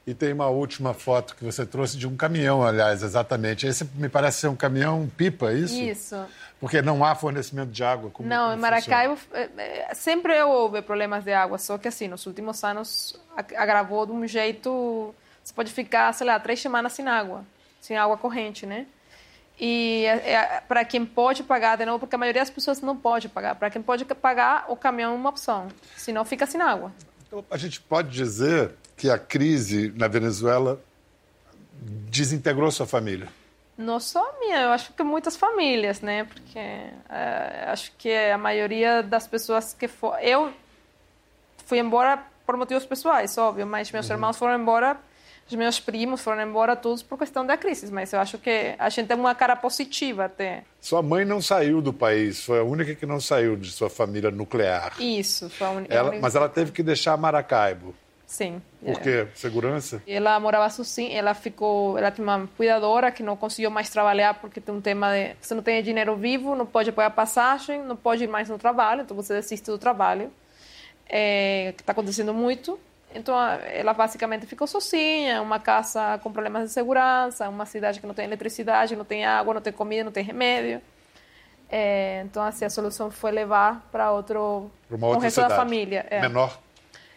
E 0.05 0.13
tem 0.13 0.31
uma 0.31 0.47
última 0.47 0.93
foto 0.93 1.35
que 1.35 1.43
você 1.43 1.65
trouxe 1.65 1.97
de 1.97 2.07
um 2.07 2.15
caminhão, 2.15 2.63
aliás, 2.63 3.01
exatamente. 3.01 3.65
Esse 3.65 3.83
me 3.95 4.07
parece 4.07 4.41
ser 4.41 4.47
um 4.47 4.55
caminhão 4.55 5.09
pipa, 5.17 5.51
é 5.51 5.55
isso? 5.55 5.81
Isso. 5.81 6.23
Porque 6.65 6.81
não 6.81 7.05
há 7.05 7.13
fornecimento 7.13 7.69
de 7.69 7.83
água. 7.83 8.09
Como, 8.09 8.27
Não, 8.27 8.45
como 8.45 8.57
em 8.57 8.59
Maracaibo 8.59 9.19
eh, 9.33 9.49
eh, 9.55 9.93
sempre 9.93 10.41
houve 10.41 10.81
problemas 10.81 11.23
de 11.23 11.31
água, 11.31 11.59
só 11.59 11.77
que 11.77 11.87
assim, 11.87 12.07
nos 12.07 12.25
últimos 12.25 12.63
anos 12.63 13.15
ag- 13.37 13.55
agravou 13.55 14.03
de 14.07 14.11
um 14.11 14.25
jeito. 14.27 15.13
Você 15.43 15.53
pode 15.53 15.71
ficar, 15.71 16.11
sei 16.15 16.25
lá, 16.25 16.39
três 16.39 16.59
semanas 16.59 16.93
sem 16.93 17.07
água, 17.07 17.45
sem 17.79 17.95
água 17.95 18.17
corrente, 18.17 18.65
né? 18.65 18.87
E 19.61 20.05
para 20.67 20.83
quem 20.83 21.05
pode 21.05 21.43
pagar, 21.43 21.77
de 21.77 21.85
novo, 21.85 21.99
porque 21.99 22.15
a 22.15 22.17
maioria 22.17 22.41
das 22.41 22.49
pessoas 22.49 22.81
não 22.81 22.97
pode 22.97 23.29
pagar. 23.29 23.53
Para 23.53 23.69
quem 23.69 23.79
pode 23.83 24.03
pagar, 24.03 24.65
o 24.67 24.75
caminhão 24.75 25.13
é 25.13 25.15
uma 25.15 25.29
opção, 25.29 25.67
senão 25.95 26.25
fica 26.25 26.47
sem 26.47 26.59
água. 26.59 26.91
Então, 27.27 27.45
a 27.51 27.57
gente 27.57 27.79
pode 27.79 28.09
dizer 28.09 28.71
que 28.97 29.07
a 29.07 29.19
crise 29.19 29.93
na 29.95 30.07
Venezuela 30.07 30.81
desintegrou 32.09 32.71
sua 32.71 32.87
família. 32.87 33.27
Não 33.77 33.99
só 33.99 34.19
a 34.19 34.39
minha, 34.39 34.61
eu 34.61 34.69
acho 34.69 34.93
que 34.93 35.03
muitas 35.03 35.35
famílias, 35.35 35.99
né? 36.01 36.23
Porque 36.23 36.57
eh, 36.59 37.65
acho 37.67 37.91
que 37.97 38.13
a 38.13 38.37
maioria 38.37 39.03
das 39.03 39.27
pessoas 39.27 39.73
que 39.73 39.87
for, 39.87 40.17
eu 40.21 40.53
fui 41.65 41.79
embora 41.79 42.23
por 42.45 42.55
motivos 42.55 42.85
pessoais, 42.85 43.37
óbvio, 43.37 43.65
mas 43.65 43.91
meus 43.91 44.09
irmãos 44.09 44.37
foram 44.37 44.55
embora 44.59 44.97
os 45.47 45.53
meus 45.53 45.79
primos 45.79 46.21
foram 46.21 46.41
embora 46.41 46.75
todos 46.75 47.03
por 47.03 47.19
questão 47.19 47.45
da 47.45 47.55
crise, 47.55 47.91
mas 47.91 48.11
eu 48.11 48.19
acho 48.19 48.37
que 48.39 48.75
a 48.79 48.89
gente 48.89 49.07
tem 49.07 49.15
uma 49.15 49.35
cara 49.35 49.55
positiva 49.55 50.25
até. 50.25 50.63
Sua 50.81 51.03
mãe 51.03 51.23
não 51.23 51.39
saiu 51.39 51.81
do 51.81 51.93
país, 51.93 52.43
foi 52.43 52.59
a 52.59 52.63
única 52.63 52.95
que 52.95 53.05
não 53.05 53.19
saiu 53.19 53.55
de 53.55 53.71
sua 53.71 53.89
família 53.89 54.31
nuclear. 54.31 54.93
Isso, 54.99 55.47
foi 55.51 55.67
a 55.67 55.69
única. 55.69 55.93
Ela, 55.93 56.15
mas 56.19 56.35
ela 56.35 56.49
teve 56.49 56.71
que 56.71 56.81
deixar 56.81 57.15
Maracaibo. 57.15 57.93
Sim. 58.25 58.61
Por 58.83 58.99
quê? 59.01 59.27
Segurança? 59.35 60.01
Ela 60.07 60.39
morava 60.39 60.69
sozinha, 60.69 61.17
ela 61.17 61.33
ficou, 61.33 61.97
ela 61.97 62.09
tinha 62.11 62.25
uma 62.25 62.47
cuidadora 62.57 63.11
que 63.11 63.21
não 63.21 63.37
conseguiu 63.37 63.69
mais 63.69 63.89
trabalhar 63.89 64.33
porque 64.35 64.59
tem 64.59 64.73
um 64.73 64.81
tema 64.81 65.13
de 65.13 65.35
você 65.39 65.53
não 65.53 65.61
tem 65.61 65.81
dinheiro 65.83 66.15
vivo, 66.15 66.55
não 66.55 66.65
pode 66.65 66.91
pagar 66.91 67.11
passagem, 67.11 67.83
não 67.83 67.95
pode 67.95 68.23
ir 68.23 68.27
mais 68.27 68.49
no 68.49 68.57
trabalho, 68.57 69.01
então 69.01 69.15
você 69.15 69.33
desiste 69.33 69.69
do 69.69 69.77
trabalho. 69.77 70.31
É, 71.07 71.73
que 71.77 71.83
está 71.83 71.91
acontecendo 71.91 72.33
muito. 72.33 72.79
Então, 73.13 73.39
ela 73.39 73.93
basicamente 73.93 74.45
ficou 74.45 74.67
sozinha, 74.67 75.41
uma 75.41 75.57
casa 75.59 76.17
com 76.17 76.31
problemas 76.31 76.63
de 76.63 76.69
segurança, 76.69 77.47
uma 77.47 77.65
cidade 77.65 78.01
que 78.01 78.07
não 78.07 78.13
tem 78.13 78.25
eletricidade, 78.25 78.95
não 78.95 79.05
tem 79.05 79.23
água, 79.23 79.53
não 79.53 79.61
tem 79.61 79.71
comida, 79.71 80.03
não 80.03 80.11
tem 80.11 80.23
remédio. 80.23 80.81
É, 81.69 82.23
então, 82.25 82.43
assim, 82.43 82.65
a 82.65 82.69
solução 82.69 83.09
foi 83.09 83.31
levar 83.31 83.87
para 83.91 84.11
outro, 84.11 84.69
para 84.87 84.97
uma 84.97 85.07
outra 85.07 85.23
resto 85.23 85.35
cidade. 85.35 85.53
da 85.53 85.55
família. 85.55 86.05
É. 86.09 86.21
Menor? 86.21 86.59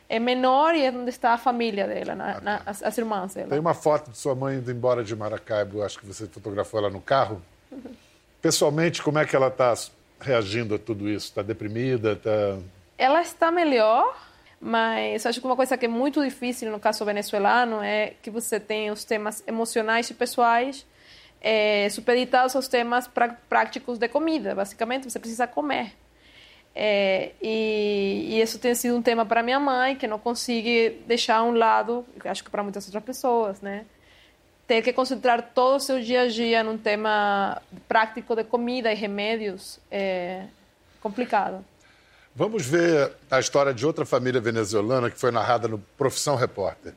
É 0.08 0.18
menor 0.18 0.74
e 0.74 0.84
é 0.84 0.90
onde 0.90 1.10
está 1.10 1.34
a 1.34 1.38
família 1.38 1.86
dela, 1.86 2.14
na, 2.14 2.40
na, 2.40 2.62
as, 2.64 2.82
as, 2.82 2.96
irmãs 2.96 3.34
dela. 3.34 3.50
Tem 3.50 3.58
uma 3.58 3.74
foto 3.74 4.10
de 4.10 4.16
sua 4.16 4.34
mãe 4.34 4.56
indo 4.56 4.70
embora 4.70 5.04
de 5.04 5.14
Maracaibo, 5.14 5.82
acho 5.82 5.98
que 5.98 6.06
você 6.06 6.26
fotografou 6.26 6.80
ela 6.80 6.88
no 6.88 7.00
carro. 7.00 7.42
Pessoalmente, 8.40 9.02
como 9.02 9.18
é 9.18 9.26
que 9.26 9.36
ela 9.36 9.48
está 9.48 9.74
reagindo 10.18 10.74
a 10.74 10.78
tudo 10.78 11.08
isso? 11.08 11.26
Está 11.26 11.42
deprimida? 11.42 12.16
Tá... 12.16 12.58
Ela 12.96 13.20
está 13.20 13.50
melhor, 13.50 14.16
mas 14.58 15.26
acho 15.26 15.40
que 15.40 15.46
uma 15.46 15.56
coisa 15.56 15.76
que 15.76 15.84
é 15.84 15.88
muito 15.88 16.24
difícil 16.24 16.70
no 16.70 16.80
caso 16.80 17.04
venezuelano 17.04 17.82
é 17.82 18.14
que 18.22 18.30
você 18.30 18.58
tem 18.58 18.90
os 18.90 19.04
temas 19.04 19.44
emocionais 19.46 20.08
e 20.08 20.14
pessoais 20.14 20.86
é, 21.40 21.88
supeditados 21.90 22.54
aos 22.56 22.68
temas 22.68 23.08
práticos 23.48 23.98
de 23.98 24.08
comida. 24.08 24.54
Basicamente, 24.54 25.10
você 25.10 25.18
precisa 25.18 25.46
comer. 25.46 25.92
É, 26.80 27.32
e, 27.42 28.28
e, 28.30 28.40
isso 28.40 28.56
tem 28.56 28.72
sido 28.72 28.96
um 28.96 29.02
tema 29.02 29.26
para 29.26 29.42
minha 29.42 29.58
mãe, 29.58 29.96
que 29.96 30.06
não 30.06 30.16
consegue 30.16 31.02
deixar 31.08 31.38
a 31.38 31.42
um 31.42 31.50
lado, 31.50 32.06
acho 32.24 32.44
que 32.44 32.50
para 32.50 32.62
muitas 32.62 32.86
outras 32.86 33.02
pessoas, 33.02 33.60
né? 33.60 33.84
Ter 34.64 34.80
que 34.80 34.92
concentrar 34.92 35.50
todo 35.52 35.78
o 35.78 35.80
seu 35.80 36.00
dia 36.00 36.22
a 36.22 36.28
dia 36.28 36.62
num 36.62 36.78
tema 36.78 37.60
prático 37.88 38.36
de 38.36 38.44
comida 38.44 38.92
e 38.92 38.94
remédios 38.94 39.80
é 39.90 40.44
complicado. 41.00 41.64
Vamos 42.32 42.64
ver 42.64 43.10
a 43.28 43.40
história 43.40 43.74
de 43.74 43.84
outra 43.84 44.06
família 44.06 44.40
venezuelana 44.40 45.10
que 45.10 45.18
foi 45.18 45.32
narrada 45.32 45.66
no 45.66 45.80
Profissão 45.96 46.36
Repórter. 46.36 46.94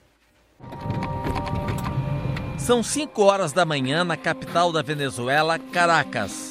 São 2.60 2.84
5 2.84 3.20
horas 3.24 3.52
da 3.52 3.66
manhã 3.66 4.04
na 4.04 4.16
capital 4.16 4.72
da 4.72 4.84
Venezuela, 4.84 5.58
Caracas. 5.58 6.51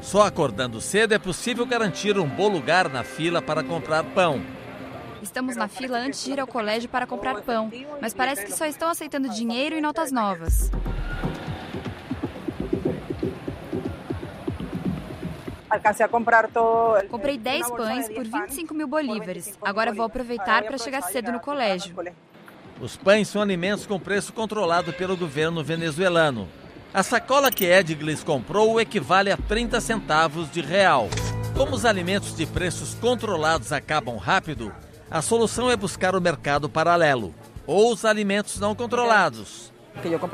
Só 0.00 0.22
acordando 0.22 0.80
cedo 0.80 1.12
é 1.12 1.18
possível 1.18 1.66
garantir 1.66 2.18
um 2.18 2.26
bom 2.26 2.48
lugar 2.48 2.88
na 2.88 3.04
fila 3.04 3.42
para 3.42 3.62
comprar 3.62 4.02
pão. 4.02 4.42
Estamos 5.22 5.54
na 5.54 5.68
fila 5.68 5.98
antes 5.98 6.24
de 6.24 6.32
ir 6.32 6.40
ao 6.40 6.46
colégio 6.46 6.88
para 6.88 7.06
comprar 7.06 7.42
pão, 7.42 7.70
mas 8.00 8.14
parece 8.14 8.46
que 8.46 8.52
só 8.52 8.64
estão 8.64 8.88
aceitando 8.88 9.28
dinheiro 9.28 9.76
e 9.76 9.80
notas 9.80 10.10
novas. 10.10 10.70
Alcancei 15.68 16.04
a 16.04 16.08
comprar 16.08 16.48
todo. 16.48 17.06
Comprei 17.08 17.38
10 17.38 17.70
pães 17.70 18.08
por 18.08 18.24
25 18.24 18.74
mil 18.74 18.88
bolívares. 18.88 19.56
Agora 19.62 19.92
vou 19.92 20.04
aproveitar 20.04 20.64
para 20.64 20.78
chegar 20.78 21.02
cedo 21.02 21.30
no 21.30 21.38
colégio. 21.38 21.94
Os 22.80 22.96
pães 22.96 23.28
são 23.28 23.42
alimentos 23.42 23.86
com 23.86 24.00
preço 24.00 24.32
controlado 24.32 24.92
pelo 24.94 25.16
governo 25.16 25.62
venezuelano. 25.62 26.48
A 26.92 27.04
sacola 27.04 27.52
que 27.52 27.66
Edglis 27.66 28.24
comprou 28.24 28.80
equivale 28.80 29.30
a 29.30 29.36
30 29.36 29.80
centavos 29.80 30.50
de 30.50 30.60
real. 30.60 31.08
Como 31.56 31.76
os 31.76 31.84
alimentos 31.84 32.34
de 32.34 32.44
preços 32.46 32.94
controlados 32.94 33.70
acabam 33.70 34.16
rápido, 34.16 34.74
a 35.08 35.22
solução 35.22 35.70
é 35.70 35.76
buscar 35.76 36.16
o 36.16 36.20
mercado 36.20 36.68
paralelo 36.68 37.32
ou 37.64 37.92
os 37.92 38.04
alimentos 38.04 38.58
não 38.58 38.74
controlados. 38.74 39.69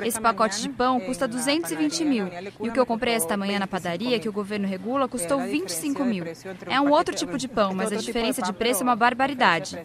Esse 0.04 0.20
pacote 0.20 0.60
de 0.60 0.68
pão 0.68 1.00
custa 1.00 1.26
220 1.26 2.04
mil. 2.04 2.28
E 2.60 2.68
o 2.68 2.72
que 2.72 2.78
eu 2.78 2.86
comprei 2.86 3.14
esta 3.14 3.36
manhã 3.36 3.58
na 3.58 3.66
padaria, 3.66 4.18
que 4.18 4.28
o 4.28 4.32
governo 4.32 4.66
regula, 4.66 5.08
custou 5.08 5.40
25 5.40 6.04
mil. 6.04 6.24
É 6.66 6.80
um 6.80 6.90
outro 6.90 7.14
tipo 7.14 7.36
de 7.38 7.48
pão, 7.48 7.74
mas 7.74 7.92
a 7.92 7.96
diferença 7.96 8.42
de 8.42 8.52
preço 8.52 8.82
é 8.82 8.84
uma 8.84 8.96
barbaridade. 8.96 9.78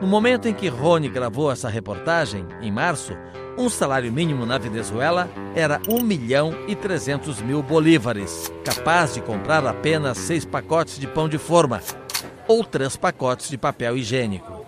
No 0.00 0.08
momento 0.08 0.48
em 0.48 0.54
que 0.54 0.68
Rony 0.68 1.08
gravou 1.08 1.50
essa 1.50 1.68
reportagem, 1.68 2.44
em 2.60 2.72
março, 2.72 3.16
um 3.56 3.68
salário 3.68 4.12
mínimo 4.12 4.44
na 4.44 4.58
Venezuela 4.58 5.30
era 5.54 5.80
1 5.88 6.02
milhão 6.02 6.52
e 6.66 6.74
300 6.74 7.40
mil 7.42 7.62
bolívares, 7.62 8.50
capaz 8.64 9.14
de 9.14 9.20
comprar 9.20 9.64
apenas 9.66 10.18
seis 10.18 10.44
pacotes 10.44 10.98
de 10.98 11.06
pão 11.06 11.28
de 11.28 11.38
forma 11.38 11.80
ou 12.48 12.64
três 12.64 12.96
pacotes 12.96 13.48
de 13.48 13.56
papel 13.56 13.96
higiênico. 13.96 14.61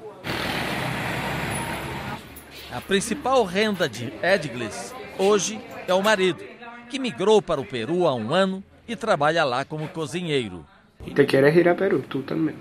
A 2.75 2.81
principal 2.81 3.45
renda 3.45 3.89
de 3.89 4.13
Edglis 4.21 4.93
hoje 5.17 5.61
é 5.87 5.95
o 5.95 6.03
marido, 6.03 6.43
que 6.91 6.99
migrou 6.99 7.41
para 7.41 7.61
o 7.61 7.65
Peru 7.65 8.05
há 8.05 8.13
um 8.17 8.35
ano 8.35 8.65
e 8.89 8.97
trabalha 8.97 9.45
lá 9.45 9.65
como 9.65 9.87
cozinheiro. 9.87 10.67
¿Te 11.15 11.25
quieres 11.25 11.55
ir 11.55 11.69
a 11.69 11.77
Perú 11.77 12.03
tú 12.09 12.23
también? 12.23 12.57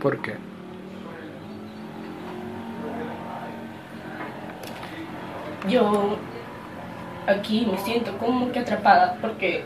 ¿Por 0.00 0.20
qué? 0.20 0.34
Yo 5.68 6.18
aquí 7.28 7.68
me 7.70 7.78
siento 7.78 8.18
como 8.18 8.50
que 8.50 8.58
atrapada 8.58 9.16
porque 9.20 9.62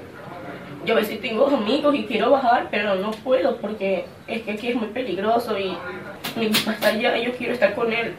yo 0.85 0.93
a 0.93 0.97
veces 0.99 1.19
tengo 1.23 1.47
amigos 1.47 1.95
y 1.95 2.05
quiero 2.05 2.33
bajar, 2.33 2.69
pero 2.71 2.95
no 2.97 3.13
puedo 3.13 3.57
porque 3.57 4.05
es 4.27 4.43
que 4.43 4.51
aquí 4.51 4.69
es 4.69 4.77
muy 4.77 4.89
peligroso 4.89 5.59
y 5.59 5.75
mi 6.37 6.51
papá 6.51 6.73
está 6.73 6.89
allá 6.89 7.17
y 7.17 7.25
yo 7.25 7.33
quiero 7.33 7.55
estar 7.55 7.75
con 7.75 7.91
él. 7.91 8.15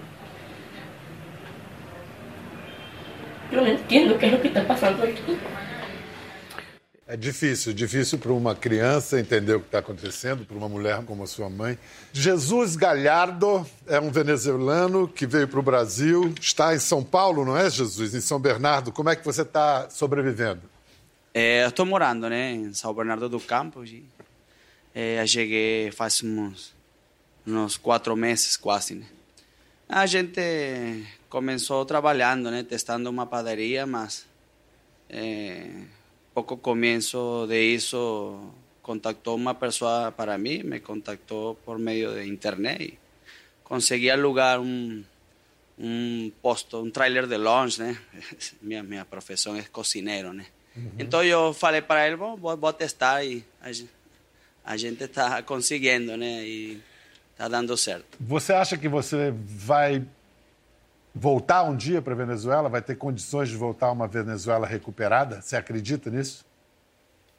Yo 3.51 3.61
no 3.61 3.67
entiendo 3.67 4.17
qué 4.19 4.27
es 4.27 4.31
lo 4.31 4.41
que 4.41 4.49
está 4.49 4.67
pasando 4.67 5.03
aquí. 5.03 5.37
É 7.07 7.17
difícil, 7.17 7.73
difícil 7.73 8.19
para 8.19 8.31
uma 8.31 8.53
criança 8.53 9.19
entender 9.19 9.55
o 9.55 9.59
que 9.59 9.65
está 9.65 9.79
acontecendo, 9.79 10.45
para 10.45 10.55
uma 10.55 10.69
mulher 10.69 11.03
como 11.05 11.23
a 11.23 11.25
sua 11.25 11.49
mãe. 11.49 11.75
Jesus 12.13 12.75
Galhardo 12.75 13.65
é 13.87 13.99
um 13.99 14.11
venezuelano 14.11 15.07
que 15.07 15.25
veio 15.25 15.47
para 15.47 15.59
o 15.59 15.63
Brasil, 15.63 16.31
está 16.39 16.75
em 16.75 16.77
São 16.77 17.03
Paulo, 17.03 17.43
não 17.43 17.57
é, 17.57 17.67
Jesus? 17.67 18.13
Em 18.13 18.21
São 18.21 18.39
Bernardo. 18.39 18.91
Como 18.91 19.09
é 19.09 19.15
que 19.15 19.25
você 19.25 19.41
está 19.41 19.89
sobrevivendo? 19.89 20.61
É, 21.33 21.63
eu 21.63 21.69
estou 21.69 21.83
morando 21.83 22.29
né, 22.29 22.51
em 22.51 22.71
São 22.75 22.93
Bernardo 22.93 23.27
do 23.27 23.39
Campo. 23.39 23.83
É, 24.93 25.25
cheguei 25.25 25.89
faz 25.89 26.21
uns, 26.21 26.75
uns 27.47 27.75
quatro 27.75 28.15
meses 28.15 28.55
quase. 28.55 28.93
Né? 28.93 29.05
A 29.89 30.05
gente 30.05 31.03
começou 31.29 31.83
trabalhando, 31.83 32.51
né, 32.51 32.63
testando 32.63 33.09
uma 33.09 33.25
padaria, 33.25 33.87
mas 33.87 34.27
é, 35.09 35.67
poco 36.31 36.57
comienzo 36.57 37.47
de 37.47 37.73
eso 37.73 38.53
contactó 38.83 39.33
una 39.33 39.57
persona 39.57 40.15
para 40.15 40.37
mí, 40.37 40.63
me 40.63 40.81
contactó 40.81 41.57
por 41.65 41.79
medio 41.79 42.11
de 42.11 42.27
internet 42.27 42.81
y 42.81 42.97
conseguí 43.63 44.09
alugar 44.09 44.59
un, 44.59 45.05
un 45.79 46.33
posto, 46.39 46.81
un 46.81 46.91
trailer 46.91 47.27
de 47.27 47.37
lunch, 47.39 47.79
né? 47.79 47.97
minha, 48.61 48.83
minha 48.83 49.05
profissão 49.05 49.55
é 49.55 49.63
cozinheiro, 49.63 50.33
né? 50.33 50.45
Uhum. 50.75 50.91
Então 50.99 51.23
eu 51.23 51.51
falei 51.51 51.81
para 51.81 52.05
ele, 52.05 52.15
vou, 52.15 52.37
vou 52.37 52.73
testar 52.73 53.23
e 53.25 53.43
a, 53.61 53.69
a 54.71 54.77
gente 54.77 55.03
está 55.03 55.41
conseguindo, 55.43 56.15
né? 56.15 56.43
E 56.45 56.81
está 57.39 57.47
dando 57.47 57.77
certo. 57.77 58.17
Você 58.19 58.51
acha 58.51 58.77
que 58.77 58.89
você 58.89 59.33
vai 59.33 60.05
voltar 61.15 61.63
um 61.63 61.75
dia 61.75 62.01
para 62.01 62.11
a 62.11 62.17
Venezuela? 62.17 62.67
Vai 62.67 62.81
ter 62.81 62.95
condições 62.95 63.47
de 63.47 63.55
voltar 63.55 63.87
a 63.87 63.91
uma 63.93 64.09
Venezuela 64.09 64.67
recuperada? 64.67 65.41
Você 65.41 65.55
acredita 65.55 66.09
nisso? 66.09 66.45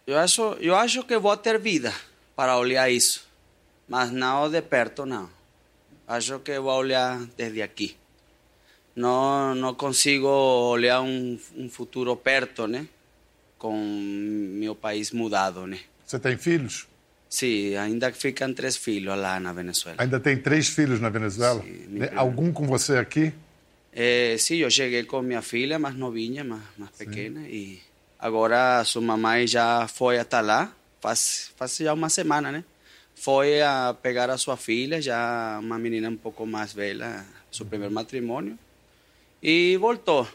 Eu 0.07 0.19
acho, 0.19 0.42
eu 0.54 0.75
acho 0.75 1.04
que 1.04 1.19
vou 1.19 1.37
ter 1.37 1.59
vida 1.59 1.92
para 2.35 2.57
olhar 2.57 2.90
isso, 2.90 3.28
mas 3.87 4.11
não 4.11 4.49
de 4.49 4.62
perto, 4.62 5.04
não. 5.04 5.28
Acho 6.09 6.38
que 6.38 6.59
vou 6.59 6.73
olhar 6.73 7.21
desde 7.37 7.61
aqui. 7.61 7.95
Não, 8.97 9.54
não 9.54 9.75
consigo 9.75 10.26
olhar 10.26 11.02
um, 11.02 11.38
um 11.54 11.69
futuro 11.69 12.16
perto, 12.16 12.66
né? 12.66 12.88
Com 13.59 13.76
meu 13.76 14.75
país 14.75 15.12
mudado, 15.12 15.66
né? 15.66 15.78
Você 16.07 16.19
tem 16.19 16.38
filhos? 16.38 16.88
Sim, 17.30 17.76
ainda 17.76 18.12
ficam 18.12 18.52
três 18.52 18.76
filhos 18.76 19.16
lá 19.16 19.40
na 19.40 19.52
Venezuela. 19.52 19.96
Ainda 20.02 20.20
tem 20.20 20.37
três 20.37 20.68
filhos 20.68 21.00
na 21.00 21.08
Venezuela? 21.08 21.62
Sim, 21.62 22.00
Algum 22.14 22.52
com 22.52 22.66
você 22.66 22.99
aqui? 22.99 23.32
É, 23.92 24.37
sim, 24.37 24.56
eu 24.56 24.70
cheguei 24.70 25.04
com 25.04 25.22
minha 25.22 25.40
filha 25.40 25.78
mais 25.78 25.94
novinha, 25.94 26.44
mais, 26.44 26.62
mais 26.76 26.90
pequena, 26.90 27.40
e 27.49 27.80
agora 28.18 28.84
sua 28.84 29.00
mamãe 29.00 29.46
já 29.46 29.88
foi 29.88 30.18
até 30.18 30.40
lá, 30.40 30.72
faz, 31.00 31.52
faz 31.56 31.76
já 31.76 31.94
uma 31.94 32.08
semana, 32.08 32.52
né? 32.52 32.64
foi 33.20 33.60
a 33.60 33.94
pegar 34.00 34.30
a 34.30 34.38
sua 34.38 34.56
filha, 34.56 35.00
já 35.00 35.58
uma 35.60 35.78
menina 35.78 36.08
um 36.08 36.16
pouco 36.16 36.46
mais 36.46 36.72
velha, 36.72 37.22
seu 37.52 37.66
primeiro 37.66 37.92
matrimônio, 37.92 38.58
e 39.42 39.76
voltou. 39.76 40.26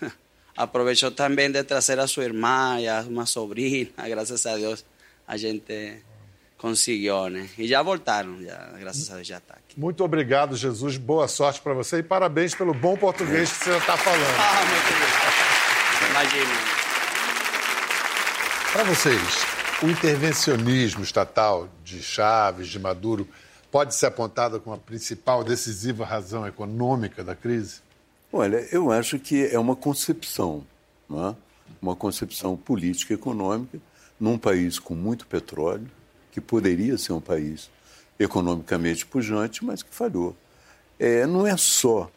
Aproveitou 0.54 1.10
também 1.10 1.50
de 1.50 1.64
trazer 1.64 1.98
a 1.98 2.06
sua 2.06 2.24
irmã 2.24 2.78
e 2.78 3.08
uma 3.08 3.24
sobrinha, 3.24 3.88
graças 3.96 4.44
a 4.44 4.56
Deus 4.56 4.84
a 5.26 5.38
gente 5.38 6.02
conseguiu, 6.64 7.28
né? 7.28 7.46
E 7.58 7.68
já 7.68 7.82
voltaram, 7.82 8.42
já, 8.42 8.56
graças 8.80 9.10
a 9.10 9.16
Deus 9.16 9.26
já 9.26 9.36
está 9.36 9.52
aqui. 9.52 9.78
Muito 9.78 10.02
obrigado, 10.02 10.56
Jesus. 10.56 10.96
Boa 10.96 11.28
sorte 11.28 11.60
para 11.60 11.74
você 11.74 11.98
e 11.98 12.02
parabéns 12.02 12.54
pelo 12.54 12.72
bom 12.72 12.96
português 12.96 13.52
que 13.52 13.64
você 13.64 13.76
está 13.76 13.98
falando. 13.98 14.34
Ah, 14.38 14.64
muito 14.64 14.88
bem. 16.00 16.10
Imagina. 16.10 16.54
Para 18.72 18.84
vocês, 18.84 19.20
o 19.82 19.90
intervencionismo 19.90 21.04
estatal 21.04 21.68
de 21.84 22.02
Chaves, 22.02 22.68
de 22.68 22.78
Maduro, 22.78 23.28
pode 23.70 23.94
ser 23.94 24.06
apontado 24.06 24.58
como 24.58 24.74
a 24.74 24.78
principal 24.78 25.44
decisiva 25.44 26.06
razão 26.06 26.46
econômica 26.46 27.22
da 27.22 27.34
crise? 27.34 27.82
Olha, 28.32 28.66
eu 28.72 28.90
acho 28.90 29.18
que 29.18 29.48
é 29.48 29.58
uma 29.58 29.76
concepção, 29.76 30.64
não 31.10 31.28
é? 31.28 31.36
uma 31.82 31.94
concepção 31.94 32.56
política 32.56 33.12
e 33.12 33.16
econômica 33.16 33.78
num 34.18 34.38
país 34.38 34.78
com 34.78 34.94
muito 34.94 35.26
petróleo, 35.26 35.90
que 36.34 36.40
poderia 36.40 36.98
ser 36.98 37.12
um 37.12 37.20
país 37.20 37.70
economicamente 38.18 39.06
pujante, 39.06 39.64
mas 39.64 39.84
que 39.84 39.94
falhou. 39.94 40.36
É, 40.98 41.24
não 41.28 41.46
é 41.46 41.56
só 41.56 42.10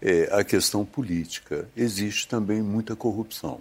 é, 0.00 0.28
a 0.30 0.44
questão 0.44 0.84
política, 0.84 1.68
existe 1.76 2.28
também 2.28 2.62
muita 2.62 2.94
corrupção. 2.94 3.60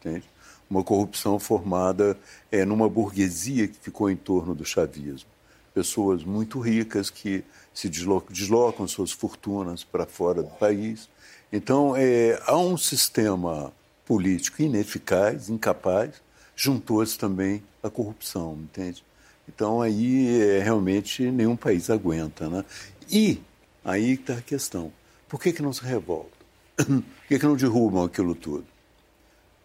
Entende? 0.00 0.24
Uma 0.68 0.82
corrupção 0.82 1.38
formada 1.38 2.18
é, 2.50 2.64
numa 2.64 2.88
burguesia 2.88 3.68
que 3.68 3.78
ficou 3.80 4.10
em 4.10 4.16
torno 4.16 4.56
do 4.56 4.64
chavismo. 4.64 5.30
Pessoas 5.72 6.24
muito 6.24 6.58
ricas 6.58 7.08
que 7.08 7.44
se 7.72 7.88
deslocam, 7.88 8.32
deslocam 8.32 8.88
suas 8.88 9.12
fortunas 9.12 9.84
para 9.84 10.04
fora 10.04 10.42
do 10.42 10.50
país. 10.50 11.08
Então, 11.52 11.94
é, 11.96 12.42
há 12.44 12.56
um 12.56 12.76
sistema 12.76 13.72
político 14.04 14.62
ineficaz, 14.62 15.48
incapaz, 15.48 16.20
juntou-se 16.56 17.16
também 17.16 17.62
a 17.84 17.88
corrupção, 17.88 18.58
entende? 18.60 19.06
Então 19.48 19.80
aí 19.80 20.40
é, 20.40 20.62
realmente 20.62 21.30
nenhum 21.30 21.56
país 21.56 21.88
aguenta, 21.90 22.48
né? 22.48 22.64
E 23.10 23.40
aí 23.84 24.12
está 24.12 24.34
a 24.34 24.42
questão: 24.42 24.92
por 25.28 25.40
que, 25.40 25.52
que 25.52 25.62
não 25.62 25.72
se 25.72 25.82
revoltam? 25.82 26.38
Por 26.78 27.26
que, 27.28 27.38
que 27.40 27.46
não 27.46 27.56
derrubam 27.56 28.04
aquilo 28.04 28.34
tudo? 28.36 28.64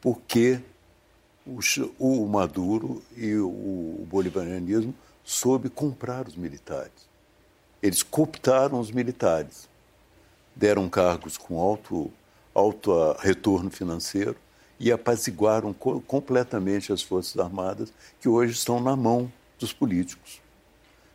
Porque 0.01 0.59
o, 1.45 1.59
o 1.99 2.27
Maduro 2.27 3.03
e 3.15 3.35
o, 3.35 3.47
o 3.47 4.07
bolivarianismo 4.09 4.93
soube 5.23 5.69
comprar 5.69 6.27
os 6.27 6.35
militares. 6.35 7.07
Eles 7.81 8.01
cooptaram 8.01 8.79
os 8.79 8.91
militares, 8.91 9.69
deram 10.55 10.89
cargos 10.89 11.37
com 11.37 11.59
alto, 11.59 12.11
alto 12.53 12.91
retorno 13.19 13.69
financeiro 13.69 14.35
e 14.79 14.91
apaziguaram 14.91 15.71
co 15.71 16.01
completamente 16.01 16.91
as 16.91 17.01
Forças 17.01 17.37
Armadas, 17.37 17.93
que 18.19 18.27
hoje 18.27 18.53
estão 18.53 18.81
na 18.81 18.95
mão 18.95 19.31
dos 19.63 19.73
políticos. 19.73 20.41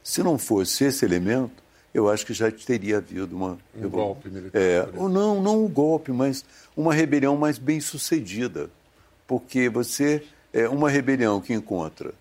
Se 0.03 0.23
não 0.23 0.39
fosse 0.39 0.85
esse 0.85 1.05
elemento, 1.05 1.63
eu 1.93 2.09
acho 2.09 2.25
que 2.25 2.33
já 2.33 2.51
teria 2.51 2.97
havido 2.97 3.37
uma. 3.37 3.59
Um 3.77 3.89
golpe 3.89 4.29
militar. 4.31 4.59
É, 4.59 4.89
ou 4.97 5.09
não, 5.09 5.41
não 5.41 5.65
um 5.65 5.69
golpe, 5.69 6.13
mas 6.13 6.45
uma 6.77 6.95
rebelião 6.95 7.37
mais 7.37 7.59
bem 7.59 7.81
sucedida. 7.81 8.71
Porque 9.27 9.69
você. 9.69 10.25
É 10.51 10.67
uma 10.67 10.89
rebelião 10.89 11.43
que 11.43 11.53
encontra, 11.53 12.15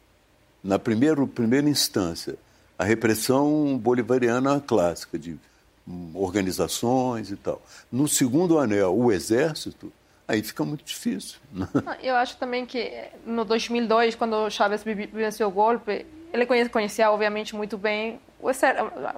na 0.62 0.78
primeira, 0.78 1.26
primeira 1.26 1.70
instância, 1.70 2.36
a 2.78 2.84
repressão 2.84 3.78
bolivariana 3.78 4.60
clássica 4.60 5.18
de 5.18 5.40
hum, 5.88 6.12
organizações 6.14 7.32
e 7.32 7.38
tal. 7.38 7.62
No 7.90 8.06
segundo 8.06 8.60
anel, 8.60 8.94
o 8.94 9.13
exército, 9.13 9.94
aí 10.28 10.44
fica 10.44 10.66
muito 10.66 10.84
difícil. 10.84 11.40
Né? 11.54 11.70
Eu 12.04 12.16
acho 12.16 12.36
também 12.36 12.66
que 12.66 12.92
no 13.26 13.46
2002, 13.46 14.16
quando 14.16 14.50
Chávez 14.50 14.84
venceu 14.84 15.48
o 15.48 15.52
golpe, 15.52 16.06
ele 16.34 16.46
conhecia, 16.70 17.12
obviamente, 17.12 17.56
muito 17.56 17.78
bem 17.78 18.20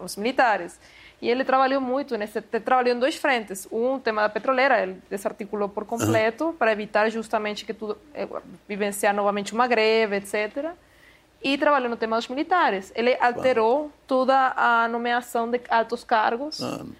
os 0.01 0.15
militares. 0.15 0.79
E 1.21 1.29
ele 1.29 1.43
trabalhou 1.43 1.81
muito 1.81 2.17
nesse, 2.17 2.41
trabalhou 2.41 2.95
em 2.95 2.99
dois 2.99 3.15
frentes. 3.15 3.67
Um, 3.71 3.99
tema 3.99 4.21
da 4.21 4.29
petroleira, 4.29 4.81
ele 4.81 5.01
desarticulou 5.09 5.67
por 5.67 5.85
completo 5.85 6.45
uhum. 6.45 6.53
para 6.53 6.71
evitar 6.71 7.09
justamente 7.09 7.65
que 7.65 7.73
tudo 7.73 7.97
eh, 8.13 8.27
vivenciar 8.67 9.13
novamente 9.13 9.53
uma 9.53 9.67
greve, 9.67 10.15
etc. 10.15 10.71
E 11.43 11.57
trabalhou 11.57 11.89
no 11.89 11.97
tema 11.97 12.15
dos 12.15 12.27
militares. 12.29 12.93
Ele 12.95 13.17
alterou 13.19 13.91
toda 14.07 14.53
a 14.55 14.87
nomeação 14.87 15.49
de 15.49 15.59
altos 15.69 16.05
cargos. 16.05 16.59
Uhum 16.59 16.93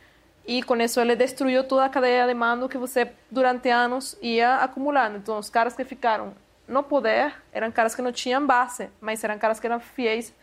e 0.50 0.64
com 0.64 0.76
isso 0.78 1.00
ele 1.00 1.16
destruiu 1.16 1.64
toda 1.64 1.86
a 1.86 1.90
cadeia 1.90 2.26
de 2.26 2.34
mando 2.34 2.68
que 2.68 2.76
você 2.76 3.12
durante 3.30 3.70
anos 3.70 4.18
ia 4.20 4.56
acumulando. 4.56 5.18
Então 5.18 5.38
os 5.38 5.48
caras 5.48 5.76
que 5.76 5.84
ficaram 5.84 6.34
no 6.70 6.84
poder 6.84 7.34
eram 7.52 7.72
caras 7.72 7.96
que 7.96 8.02
não 8.02 8.12
tinham 8.12 8.46
base, 8.46 8.90
mas 9.02 9.24
eram 9.24 9.38
caras 9.38 9.60
que 9.60 9.68
eram 9.68 9.80
fiéis 9.80 10.34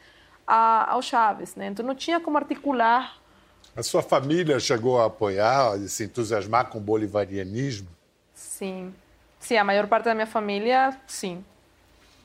a, 0.46 0.90
ao 0.92 1.00
Chaves, 1.00 1.54
né? 1.54 1.68
Então 1.68 1.84
não 1.86 1.94
tinha 1.94 2.20
como 2.20 2.36
articular. 2.36 3.16
A 3.74 3.82
sua 3.82 4.02
família 4.02 4.58
chegou 4.58 5.00
a 5.00 5.06
apoiar, 5.06 5.72
a 5.72 5.78
se 5.88 6.04
entusiasmar 6.04 6.66
com 6.68 6.78
o 6.78 6.80
bolivarianismo? 6.80 7.88
Sim, 8.34 8.94
sim, 9.38 9.56
a 9.56 9.64
maior 9.64 9.86
parte 9.86 10.04
da 10.04 10.14
minha 10.14 10.26
família, 10.26 10.98
sim, 11.06 11.44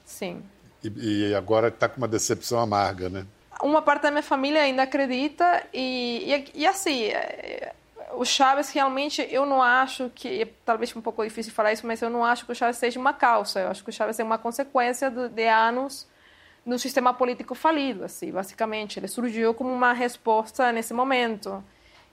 sim. 0.06 0.44
E, 0.84 1.30
e 1.30 1.36
agora 1.36 1.68
está 1.68 1.88
com 1.88 1.98
uma 1.98 2.08
decepção 2.08 2.60
amarga, 2.60 3.10
né? 3.10 3.26
uma 3.64 3.82
parte 3.82 4.04
da 4.04 4.12
minha 4.12 4.24
família 4.24 4.62
ainda 4.62 4.84
acredita 4.84 5.64
e, 5.74 6.46
e, 6.56 6.62
e 6.62 6.68
assim, 6.68 7.06
é, 7.06 7.74
o 8.22 8.26
Chaves 8.26 8.70
realmente, 8.70 9.28
eu 9.32 9.48
não 9.48 9.64
acho 9.64 10.12
que, 10.14 10.46
talvez 10.64 10.96
um 10.96 11.02
pouco 11.02 11.24
difícil 11.24 11.52
falar 11.52 11.74
isso, 11.74 11.88
mas 11.88 12.04
eu 12.04 12.10
não 12.12 12.24
acho 12.24 12.46
que 12.46 12.52
o 12.52 12.56
Chaves 12.56 12.78
seja 12.78 13.00
uma 13.00 13.14
causa, 13.14 13.62
eu 13.62 13.68
acho 13.70 13.84
que 13.84 13.90
o 13.90 13.92
Chaves 13.92 14.20
é 14.20 14.24
uma 14.24 14.38
consequência 14.38 15.10
de, 15.10 15.28
de 15.30 15.48
anos 15.48 16.08
no 16.64 16.78
sistema 16.78 17.16
político 17.16 17.56
falido, 17.56 18.04
assim, 18.04 18.32
basicamente. 18.32 19.00
Ele 19.00 19.08
surgiu 19.08 19.56
como 19.56 19.74
uma 19.74 19.92
resposta 19.92 20.72
nesse 20.72 20.94
momento. 20.94 21.64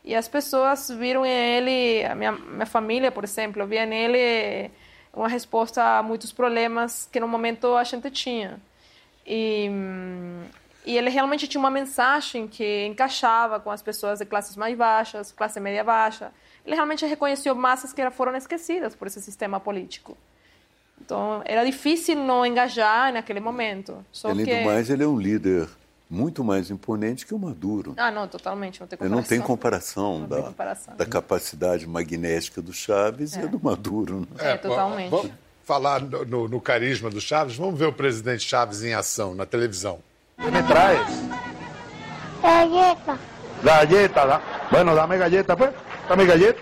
E 0.03 0.15
as 0.15 0.27
pessoas 0.27 0.89
viram 0.89 1.27
ele, 1.27 2.03
a 2.07 2.15
minha, 2.15 2.33
minha 2.33 2.65
família, 2.65 3.13
por 3.13 3.25
exemplo, 3.25 3.67
via 3.67 3.85
nele 3.85 4.71
uma 5.13 5.29
resposta 5.29 5.99
a 5.99 6.03
muitos 6.03 6.33
problemas 6.33 7.07
que 7.13 7.21
no 7.21 7.29
momento 7.29 7.77
a 7.77 7.85
gente 7.85 8.11
tinha. 8.11 8.59
E, 9.27 9.69
e 10.89 10.97
ele 10.97 11.11
realmente 11.11 11.47
tinha 11.47 11.61
uma 11.61 11.71
mensagem 11.71 12.49
que 12.49 12.87
encaixava 12.87 13.61
com 13.61 13.71
as 13.71 13.83
pessoas 13.83 14.21
de 14.21 14.25
classes 14.25 14.57
mais 14.57 14.75
baixas, 14.75 15.31
classe 15.31 15.61
média 15.61 15.85
baixa. 15.85 16.33
Ele 16.65 16.75
realmente 16.75 17.05
reconheceu 17.05 17.55
massas 17.55 17.93
que 17.93 18.11
foram 18.11 18.35
esquecidas 18.35 18.97
por 18.97 19.07
esse 19.07 19.21
sistema 19.21 19.61
político. 19.61 20.17
Então, 20.99 21.43
era 21.45 21.63
difícil 21.63 22.17
não 22.17 22.45
engajar 22.45 23.13
naquele 23.13 23.39
momento. 23.39 24.03
Só 24.11 24.31
Além 24.31 24.47
que... 24.47 24.61
do 24.61 24.65
mais, 24.65 24.89
ele 24.89 25.05
é 25.05 25.07
um 25.07 25.21
líder 25.21 25.69
muito 26.09 26.43
mais 26.43 26.71
imponente 26.71 27.27
que 27.27 27.35
o 27.35 27.39
Maduro. 27.39 27.93
Ah, 27.99 28.11
não, 28.11 28.27
totalmente, 28.27 28.81
não 28.81 28.87
tem 28.87 28.97
comparação. 28.97 29.21
Não 29.21 29.29
tem 29.29 29.41
comparação, 29.43 30.19
não 30.21 30.27
da, 30.27 30.37
tem 30.37 30.45
comparação. 30.47 30.97
da 30.97 31.05
capacidade 31.05 31.87
magnética 31.87 32.63
do 32.63 32.73
Chaves 32.73 33.37
é. 33.37 33.45
e 33.45 33.47
do 33.47 33.63
Maduro. 33.63 34.21
Né? 34.21 34.53
É, 34.53 34.57
totalmente. 34.57 35.11
Vamos 35.11 35.33
falar 35.65 36.01
no, 36.01 36.25
no, 36.25 36.49
no 36.49 36.61
carisma 36.63 37.11
do 37.11 37.21
Chaves, 37.21 37.57
vamos 37.57 37.79
ver 37.79 37.85
o 37.85 37.93
presidente 37.93 38.49
Chaves 38.49 38.83
em 38.83 38.95
ação 38.95 39.35
na 39.35 39.45
televisão. 39.45 40.08
¿Qué 40.41 40.51
me 40.51 40.63
traes? 40.63 41.01
Galleta. 42.43 43.17
Galleta, 43.63 44.27
da. 44.27 44.41
bueno, 44.71 44.95
dame 44.95 45.19
galleta, 45.19 45.57
pues. 45.57 45.71
Dame 46.09 46.25
galleta. 46.25 46.61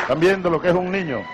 Están 0.00 0.20
viendo 0.20 0.50
lo 0.50 0.60
que 0.60 0.68
es 0.68 0.74
un 0.74 0.92
niño, 0.92 1.24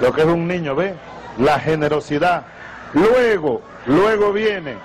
lo 0.00 0.12
que 0.12 0.22
es 0.22 0.26
un 0.26 0.46
niño, 0.48 0.74
¿ve? 0.74 0.94
La 1.38 1.58
generosidad. 1.60 2.44
Luego, 2.92 3.62
luego 3.86 4.32
viene, 4.32 4.76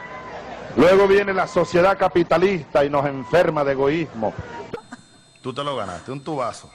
luego 0.76 1.08
viene 1.08 1.34
la 1.34 1.48
sociedad 1.48 1.98
capitalista 1.98 2.86
y 2.86 2.90
nos 2.90 3.06
enferma 3.06 3.64
de 3.64 3.72
egoísmo. 3.72 4.34
Tú 5.42 5.54
te 5.54 5.64
lo 5.64 5.76
ganaste, 5.76 6.12
un 6.12 6.22
tubazo. 6.22 6.70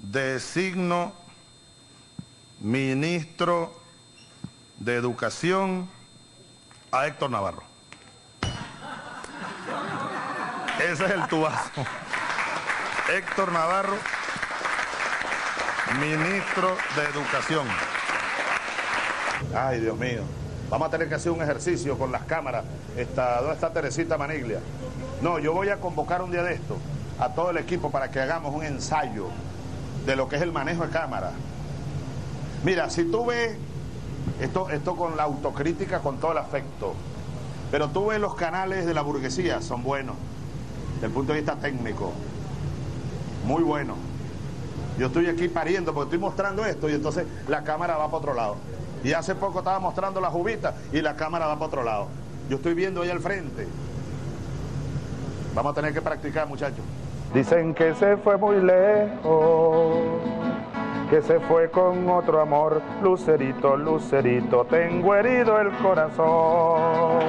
Designo 0.00 1.12
ministro 2.58 3.72
de 4.78 4.96
Educación 4.96 5.88
a 6.90 7.06
Héctor 7.06 7.30
Navarro. 7.30 7.62
Ese 10.78 11.04
es 11.04 11.10
el 11.12 11.26
tubazo. 11.28 11.70
Héctor 13.12 13.52
Navarro, 13.52 13.96
ministro 16.00 16.76
de 16.96 17.04
Educación. 17.04 17.66
Ay, 19.54 19.80
Dios 19.80 19.96
mío. 19.96 20.22
Vamos 20.68 20.88
a 20.88 20.90
tener 20.90 21.08
que 21.08 21.14
hacer 21.14 21.30
un 21.30 21.42
ejercicio 21.42 21.96
con 21.96 22.10
las 22.10 22.22
cámaras. 22.22 22.64
¿Dónde 22.96 23.52
está 23.52 23.72
Teresita 23.72 24.18
Maniglia? 24.18 24.60
No, 25.22 25.38
yo 25.38 25.52
voy 25.52 25.68
a 25.68 25.76
convocar 25.76 26.20
un 26.20 26.32
día 26.32 26.42
de 26.42 26.54
esto 26.54 26.76
a 27.20 27.28
todo 27.28 27.50
el 27.50 27.56
equipo 27.56 27.92
para 27.92 28.10
que 28.10 28.20
hagamos 28.20 28.52
un 28.52 28.64
ensayo 28.64 29.28
de 30.04 30.16
lo 30.16 30.28
que 30.28 30.34
es 30.34 30.42
el 30.42 30.50
manejo 30.50 30.84
de 30.84 30.90
cámara. 30.90 31.30
Mira, 32.64 32.90
si 32.90 33.04
tú 33.04 33.26
ves, 33.26 33.56
esto, 34.40 34.68
esto 34.70 34.96
con 34.96 35.16
la 35.16 35.22
autocrítica, 35.22 36.00
con 36.00 36.18
todo 36.18 36.32
el 36.32 36.38
afecto, 36.38 36.94
pero 37.70 37.88
tú 37.88 38.06
ves 38.06 38.18
los 38.18 38.34
canales 38.34 38.84
de 38.84 38.94
la 38.94 39.02
burguesía, 39.02 39.62
son 39.62 39.84
buenos, 39.84 40.16
desde 40.94 41.06
el 41.06 41.12
punto 41.12 41.32
de 41.32 41.38
vista 41.38 41.54
técnico, 41.54 42.12
muy 43.46 43.62
buenos. 43.62 43.96
Yo 44.98 45.06
estoy 45.06 45.28
aquí 45.28 45.46
pariendo 45.46 45.94
porque 45.94 46.08
estoy 46.08 46.18
mostrando 46.18 46.66
esto 46.66 46.90
y 46.90 46.94
entonces 46.94 47.26
la 47.46 47.62
cámara 47.62 47.96
va 47.96 48.06
para 48.06 48.16
otro 48.16 48.34
lado. 48.34 48.56
Y 49.04 49.12
hace 49.12 49.36
poco 49.36 49.60
estaba 49.60 49.78
mostrando 49.78 50.20
la 50.20 50.30
jubita 50.30 50.74
y 50.92 51.00
la 51.00 51.14
cámara 51.14 51.46
va 51.46 51.54
para 51.54 51.66
otro 51.66 51.84
lado. 51.84 52.08
Yo 52.50 52.56
estoy 52.56 52.74
viendo 52.74 53.02
ahí 53.02 53.10
al 53.10 53.20
frente. 53.20 53.68
Vamos 55.54 55.72
a 55.72 55.74
tener 55.74 55.92
que 55.92 56.00
practicar, 56.00 56.46
muchachos. 56.46 56.84
Dicen 57.34 57.74
que 57.74 57.94
se 57.94 58.16
fue 58.16 58.36
muy 58.36 58.60
lejos, 58.60 60.20
que 61.10 61.20
se 61.22 61.40
fue 61.40 61.70
con 61.70 62.08
otro 62.08 62.40
amor. 62.40 62.82
Lucerito, 63.02 63.76
Lucerito, 63.76 64.64
tengo 64.64 65.14
herido 65.14 65.58
el 65.58 65.70
corazón. 65.72 67.22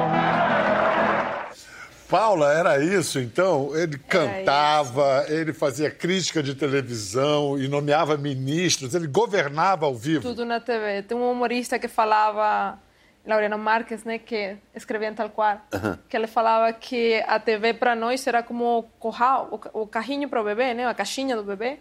Paula, 2.10 2.54
era 2.54 2.78
isso 2.78 3.20
então? 3.20 3.76
Ele 3.76 3.98
cantava, 3.98 5.26
ele 5.28 5.52
fazia 5.52 5.90
crítica 5.90 6.44
de 6.44 6.54
televisão 6.54 7.58
e 7.58 7.68
nomeava 7.68 8.16
ministros, 8.18 8.94
ele 8.94 9.08
governava 9.08 9.88
ao 9.88 9.96
vivo. 9.96 10.22
Tudo 10.22 10.46
na 10.46 10.60
TV. 10.60 11.02
Tem 11.02 11.18
um 11.18 11.32
humorista 11.32 11.80
que 11.80 11.88
falava, 11.88 12.78
Laureano 13.26 13.58
Marques, 13.58 14.04
né, 14.04 14.20
que 14.20 14.58
escrevia 14.76 15.08
em 15.08 15.14
tal 15.14 15.30
qual, 15.30 15.62
que 16.10 16.18
ele 16.18 16.28
falava 16.28 16.72
que 16.74 17.24
a 17.26 17.40
TV 17.40 17.74
para 17.74 17.96
nós 17.96 18.26
era 18.28 18.44
como 18.44 18.80
o 18.80 18.84
corral, 19.00 19.62
o, 19.74 19.82
o 19.84 19.88
carrinho 19.88 20.28
para 20.28 20.42
o 20.42 20.44
bebê, 20.44 20.74
né, 20.74 20.86
a 20.86 20.94
caixinha 20.94 21.36
do 21.36 21.44
bebê, 21.44 21.80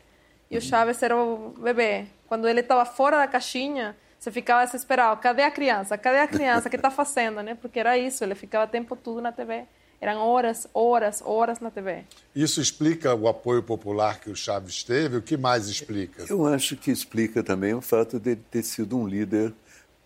e 0.51 0.57
o 0.59 0.61
Chaves 0.61 1.03
era 1.03 1.17
o 1.17 1.55
bebê. 1.59 2.05
Quando 2.27 2.47
ele 2.47 2.61
estava 2.61 2.85
fora 2.85 3.17
da 3.17 3.27
caixinha, 3.27 3.97
você 4.19 4.31
ficava 4.31 4.65
desesperado. 4.65 5.21
Cadê 5.21 5.43
a 5.43 5.51
criança? 5.51 5.97
Cadê 5.97 6.19
a 6.19 6.29
criança? 6.29 6.69
O 6.69 6.71
que 6.71 6.77
está 6.77 6.91
fazendo, 6.93 7.43
né? 7.43 7.55
Porque 7.55 7.81
era 7.81 7.97
isso, 7.97 8.23
ele 8.23 8.35
ficava 8.35 8.67
o 8.67 8.69
tempo 8.69 8.95
todo 8.95 9.21
na 9.21 9.33
TV. 9.33 9.65
Eram 9.99 10.21
horas, 10.21 10.69
horas, 10.75 11.23
horas 11.25 11.59
na 11.59 11.71
TV. 11.71 12.05
Isso 12.35 12.61
explica 12.61 13.15
o 13.15 13.27
apoio 13.29 13.63
popular 13.63 14.21
que 14.21 14.29
o 14.29 14.37
Chaves 14.37 14.83
teve? 14.83 15.17
O 15.17 15.23
que 15.23 15.37
mais 15.37 15.69
explica? 15.69 16.25
Eu 16.29 16.47
acho 16.47 16.77
que 16.77 16.91
explica 16.91 17.43
também 17.43 17.73
o 17.73 17.81
fato 17.81 18.21
de 18.21 18.33
ele 18.33 18.43
ter 18.51 18.63
sido 18.63 18.99
um 18.99 19.07
líder 19.07 19.55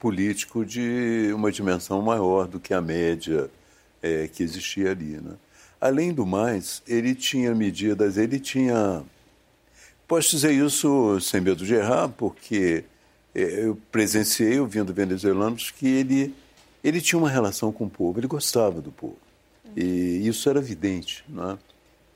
político 0.06 0.64
de 0.64 1.32
uma 1.34 1.50
dimensão 1.50 2.00
maior 2.00 2.46
do 2.46 2.60
que 2.60 2.72
a 2.72 2.80
média 2.80 3.50
é, 4.00 4.28
que 4.28 4.40
existia 4.40 4.92
ali. 4.92 5.18
Né? 5.20 5.32
Além 5.80 6.12
do 6.12 6.24
mais, 6.24 6.80
ele 6.86 7.12
tinha 7.12 7.52
medidas, 7.56 8.16
ele 8.16 8.38
tinha. 8.38 9.02
Posso 10.06 10.30
dizer 10.30 10.52
isso 10.52 11.20
sem 11.20 11.40
medo 11.40 11.66
de 11.66 11.74
errar, 11.74 12.08
porque 12.10 12.84
é, 13.34 13.64
eu 13.64 13.76
presenciei, 13.90 14.60
ouvindo 14.60 14.94
venezuelanos, 14.94 15.72
que 15.72 15.88
ele, 15.88 16.32
ele 16.84 17.00
tinha 17.00 17.18
uma 17.18 17.28
relação 17.28 17.72
com 17.72 17.86
o 17.86 17.90
povo, 17.90 18.20
ele 18.20 18.28
gostava 18.28 18.80
do 18.80 18.92
povo. 18.92 19.18
E 19.76 20.22
isso 20.24 20.48
era 20.48 20.60
evidente. 20.60 21.24
Né? 21.28 21.58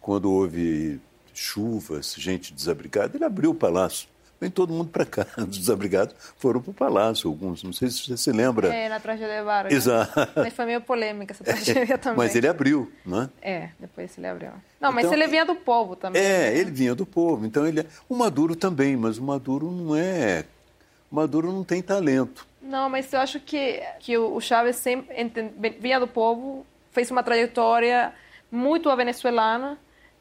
Quando 0.01 0.31
houve 0.31 1.01
chuvas, 1.35 2.15
gente 2.17 2.55
desabrigada, 2.55 3.17
ele 3.17 3.25
abriu 3.25 3.51
o 3.51 3.55
palácio. 3.55 4.07
Vem 4.41 4.51
todo 4.51 4.73
mundo 4.73 4.89
para 4.89 5.05
cá. 5.05 5.27
Os 5.37 5.59
desabrigados 5.59 6.15
foram 6.39 6.63
para 6.63 6.71
o 6.71 6.75
palácio, 6.75 7.29
alguns. 7.29 7.63
Não 7.63 7.73
sei 7.75 7.91
se 7.91 8.05
você 8.07 8.17
se 8.17 8.33
lembra. 8.33 8.75
É, 8.75 8.89
na 8.89 8.99
tragédia 8.99 9.37
de 9.39 9.43
Vargas. 9.45 9.73
Exato. 9.73 10.13
Mas 10.35 10.55
foi 10.55 10.65
meio 10.65 10.81
polêmica 10.81 11.33
essa 11.35 11.45
tragédia 11.45 11.99
também. 11.99 12.17
Mas 12.17 12.35
ele 12.35 12.49
abriu, 12.49 12.91
não 13.05 13.23
é? 13.23 13.29
É, 13.43 13.69
depois 13.79 14.17
ele 14.17 14.27
abriu. 14.27 14.51
Não, 14.81 14.91
mas 14.91 15.05
Então, 15.05 15.15
ele 15.19 15.27
vinha 15.27 15.45
do 15.45 15.55
povo 15.55 15.95
também. 15.95 16.23
É, 16.23 16.51
né? 16.53 16.57
ele 16.57 16.71
vinha 16.71 16.95
do 16.95 17.05
povo. 17.05 17.45
Então 17.45 17.67
ele 17.67 17.81
é... 17.81 17.87
O 18.09 18.15
Maduro 18.17 18.57
também, 18.57 18.97
mas 18.97 19.19
o 19.19 19.23
Maduro 19.23 19.71
não 19.71 19.95
é. 19.95 20.47
O 21.11 21.17
Maduro 21.17 21.53
não 21.53 21.63
tem 21.63 21.83
talento. 21.83 22.47
Não, 22.63 22.89
mas 22.89 23.13
eu 23.13 23.21
acho 23.21 23.41
que, 23.41 23.83
que 23.99 24.17
o 24.17 24.41
Chávez 24.41 24.77
sempre 24.77 25.21
enten- 25.21 25.53
vinha 25.79 25.99
do 26.01 26.07
povo, 26.07 26.65
fez 26.93 27.11
uma 27.11 27.23
trajetória 27.23 28.13
muito 28.51 28.89
a 28.89 28.95
venezuelana 28.95 29.77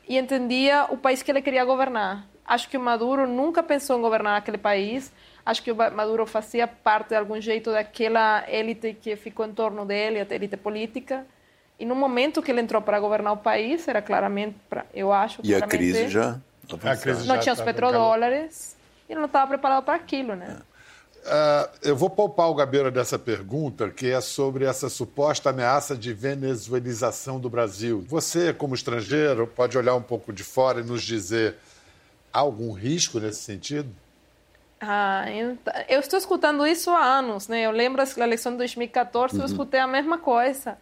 e 0.07 0.17
entendia 0.17 0.87
o 0.89 0.97
país 0.97 1.21
que 1.23 1.31
ele 1.31 1.41
queria 1.41 1.63
governar. 1.63 2.27
Acho 2.49 2.67
que 2.67 2.77
o 2.77 2.79
Maduro 2.79 3.27
nunca 3.27 3.61
pensou 3.61 3.99
em 3.99 4.01
governar 4.01 4.35
aquele 4.39 4.57
país. 4.57 5.11
Acho 5.45 5.61
que 5.61 5.71
o 5.71 5.75
Maduro 5.75 6.25
fazia 6.25 6.67
parte, 6.67 7.09
de 7.09 7.15
algum 7.15 7.39
jeito, 7.39 7.71
daquela 7.71 8.43
élite 8.47 8.97
que 8.99 9.15
ficou 9.15 9.45
em 9.45 9.53
torno 9.53 9.85
dele, 9.85 10.19
a 10.19 10.25
élite 10.33 10.57
política. 10.57 11.27
E 11.79 11.85
no 11.85 11.93
momento 11.93 12.41
que 12.41 12.49
ele 12.49 12.59
entrou 12.59 12.81
para 12.81 12.99
governar 12.99 13.33
o 13.33 13.37
país, 13.37 13.87
era 13.87 14.01
claramente, 14.01 14.55
pra- 14.67 14.83
eu 14.95 15.13
acho, 15.13 15.41
E 15.43 15.53
a 15.53 15.61
crise 15.61 16.07
já. 16.09 16.39
A 16.83 16.95
crise 16.97 17.27
não 17.27 17.35
já 17.35 17.41
tinha 17.41 17.53
os 17.53 17.59
estava 17.59 17.71
petrodólares 17.71 18.75
e 19.07 19.11
ele 19.13 19.19
não 19.19 19.27
estava 19.27 19.47
preparado 19.47 19.83
para 19.83 19.93
aquilo, 19.93 20.35
né? 20.35 20.57
Ah, 21.25 21.69
eu 21.83 21.95
vou 21.95 22.09
poupar 22.09 22.49
o 22.49 22.55
Gabeira 22.55 22.89
dessa 22.89 23.19
pergunta, 23.19 23.89
que 23.89 24.09
é 24.09 24.21
sobre 24.21 24.65
essa 24.65 24.89
suposta 24.89 25.51
ameaça 25.51 25.95
de 25.95 26.13
venezuelização 26.13 27.39
do 27.39 27.49
Brasil. 27.49 28.03
Você, 28.07 28.53
como 28.53 28.73
estrangeiro, 28.73 29.45
pode 29.45 29.77
olhar 29.77 29.93
um 29.95 30.01
pouco 30.01 30.33
de 30.33 30.43
fora 30.43 30.79
e 30.79 30.83
nos 30.83 31.03
dizer 31.03 31.55
há 32.33 32.39
algum 32.39 32.71
risco 32.71 33.19
nesse 33.19 33.41
sentido? 33.41 33.93
Ah, 34.81 35.25
eu 35.89 35.99
estou 35.99 36.17
escutando 36.17 36.65
isso 36.65 36.89
há 36.91 37.03
anos, 37.03 37.47
né? 37.49 37.61
Eu 37.63 37.71
lembro 37.71 38.01
da 38.03 38.23
eleição 38.23 38.53
de 38.53 38.59
2014, 38.59 39.35
eu 39.35 39.41
Uhum. 39.41 39.45
escutei 39.45 39.79
a 39.79 39.87
mesma 39.87 40.17
coisa. 40.17 40.77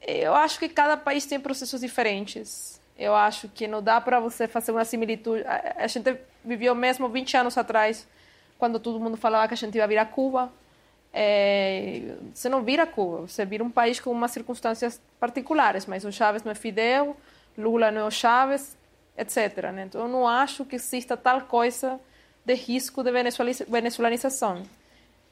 Eu 0.00 0.34
acho 0.34 0.58
que 0.58 0.68
cada 0.68 0.96
país 0.96 1.24
tem 1.24 1.40
processos 1.40 1.80
diferentes. 1.80 2.80
Eu 2.98 3.14
acho 3.14 3.48
que 3.48 3.66
não 3.66 3.82
dá 3.82 4.00
para 4.00 4.20
você 4.20 4.46
fazer 4.46 4.72
uma 4.72 4.84
similitude. 4.84 5.44
A, 5.46 5.76
a 5.78 5.86
gente 5.86 6.14
viveu 6.44 6.74
mesmo 6.74 7.08
20 7.08 7.36
anos 7.36 7.56
atrás, 7.56 8.06
quando 8.58 8.78
todo 8.78 9.00
mundo 9.00 9.16
falava 9.16 9.48
que 9.48 9.54
a 9.54 9.56
gente 9.56 9.76
ia 9.78 9.86
virar 9.86 10.06
Cuba. 10.06 10.52
É, 11.14 12.14
você 12.34 12.48
não 12.48 12.62
vira 12.62 12.86
Cuba, 12.86 13.28
você 13.28 13.44
vira 13.44 13.62
um 13.62 13.70
país 13.70 14.00
com 14.00 14.10
umas 14.10 14.30
circunstâncias 14.30 15.00
particulares, 15.20 15.84
mas 15.86 16.04
o 16.04 16.12
Chávez 16.12 16.42
não 16.42 16.52
é 16.52 16.54
Fidel, 16.54 17.16
Lula 17.56 17.90
não 17.90 18.02
é 18.02 18.04
o 18.04 18.10
Chávez, 18.10 18.76
etc. 19.16 19.70
Né? 19.72 19.84
Então, 19.86 20.02
eu 20.02 20.08
não 20.08 20.26
acho 20.26 20.64
que 20.64 20.76
exista 20.76 21.16
tal 21.16 21.42
coisa 21.42 21.98
de 22.44 22.54
risco 22.54 23.02
de 23.02 23.10
venezuelanização. 23.68 24.62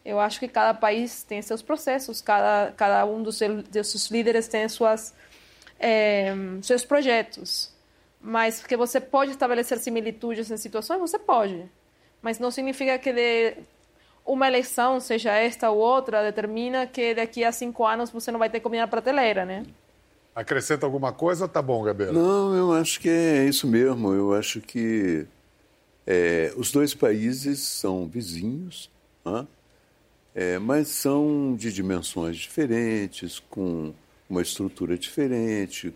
Eu 0.04 0.18
acho 0.18 0.38
que 0.40 0.48
cada 0.48 0.72
país 0.72 1.22
tem 1.22 1.42
seus 1.42 1.60
processos, 1.62 2.20
cada, 2.22 2.72
cada 2.72 3.04
um 3.04 3.22
dos, 3.22 3.36
seu- 3.36 3.62
de 3.62 3.82
seus 3.84 4.06
líderes 4.10 4.48
tem 4.48 4.68
suas, 4.68 5.14
eh, 5.78 6.32
seus 6.62 6.84
projetos. 6.84 7.70
Mas 8.20 8.64
que 8.64 8.76
você 8.76 9.00
pode 9.00 9.30
estabelecer 9.32 9.78
similitudes 9.78 10.50
em 10.50 10.56
situações, 10.56 10.98
você 11.00 11.18
pode. 11.18 11.64
Mas 12.22 12.38
não 12.38 12.50
significa 12.50 12.98
que 12.98 13.12
de 13.12 13.56
uma 14.24 14.46
eleição, 14.46 15.00
seja 15.00 15.32
esta 15.32 15.70
ou 15.70 15.78
outra, 15.78 16.22
determina 16.22 16.86
que 16.86 17.14
daqui 17.14 17.44
a 17.44 17.50
cinco 17.52 17.84
anos 17.86 18.10
você 18.10 18.30
não 18.30 18.38
vai 18.38 18.48
ter 18.50 18.60
comida 18.60 18.82
na 18.82 18.88
prateleira, 18.88 19.44
né? 19.44 19.64
Acrescenta 20.34 20.86
alguma 20.86 21.12
coisa 21.12 21.44
ou 21.44 21.48
tá 21.48 21.60
bom, 21.60 21.82
Gabeira? 21.82 22.12
Não, 22.12 22.54
eu 22.54 22.72
acho 22.72 23.00
que 23.00 23.08
é 23.08 23.44
isso 23.44 23.66
mesmo. 23.66 24.12
Eu 24.12 24.32
acho 24.32 24.60
que 24.60 25.26
é, 26.06 26.52
os 26.56 26.70
dois 26.70 26.94
países 26.94 27.60
são 27.60 28.06
vizinhos, 28.06 28.90
né? 29.24 29.46
É, 30.34 30.58
mas 30.58 30.88
são 30.88 31.54
de 31.56 31.72
dimensões 31.72 32.36
diferentes, 32.36 33.42
com 33.50 33.92
uma 34.28 34.40
estrutura 34.40 34.96
diferente, 34.96 35.92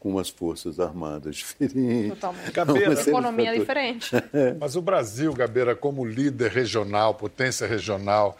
com 0.00 0.10
umas 0.10 0.28
forças 0.28 0.80
armadas 0.80 1.34
diferentes. 1.36 2.10
Totalmente. 2.10 2.52
Gabeira. 2.52 2.90
Uma 2.90 3.00
Economia 3.00 3.58
diferente. 3.58 4.10
Mas 4.60 4.76
o 4.76 4.82
Brasil, 4.82 5.32
Gabeira, 5.32 5.74
como 5.74 6.04
líder 6.04 6.50
regional, 6.50 7.14
potência 7.14 7.66
regional, 7.66 8.36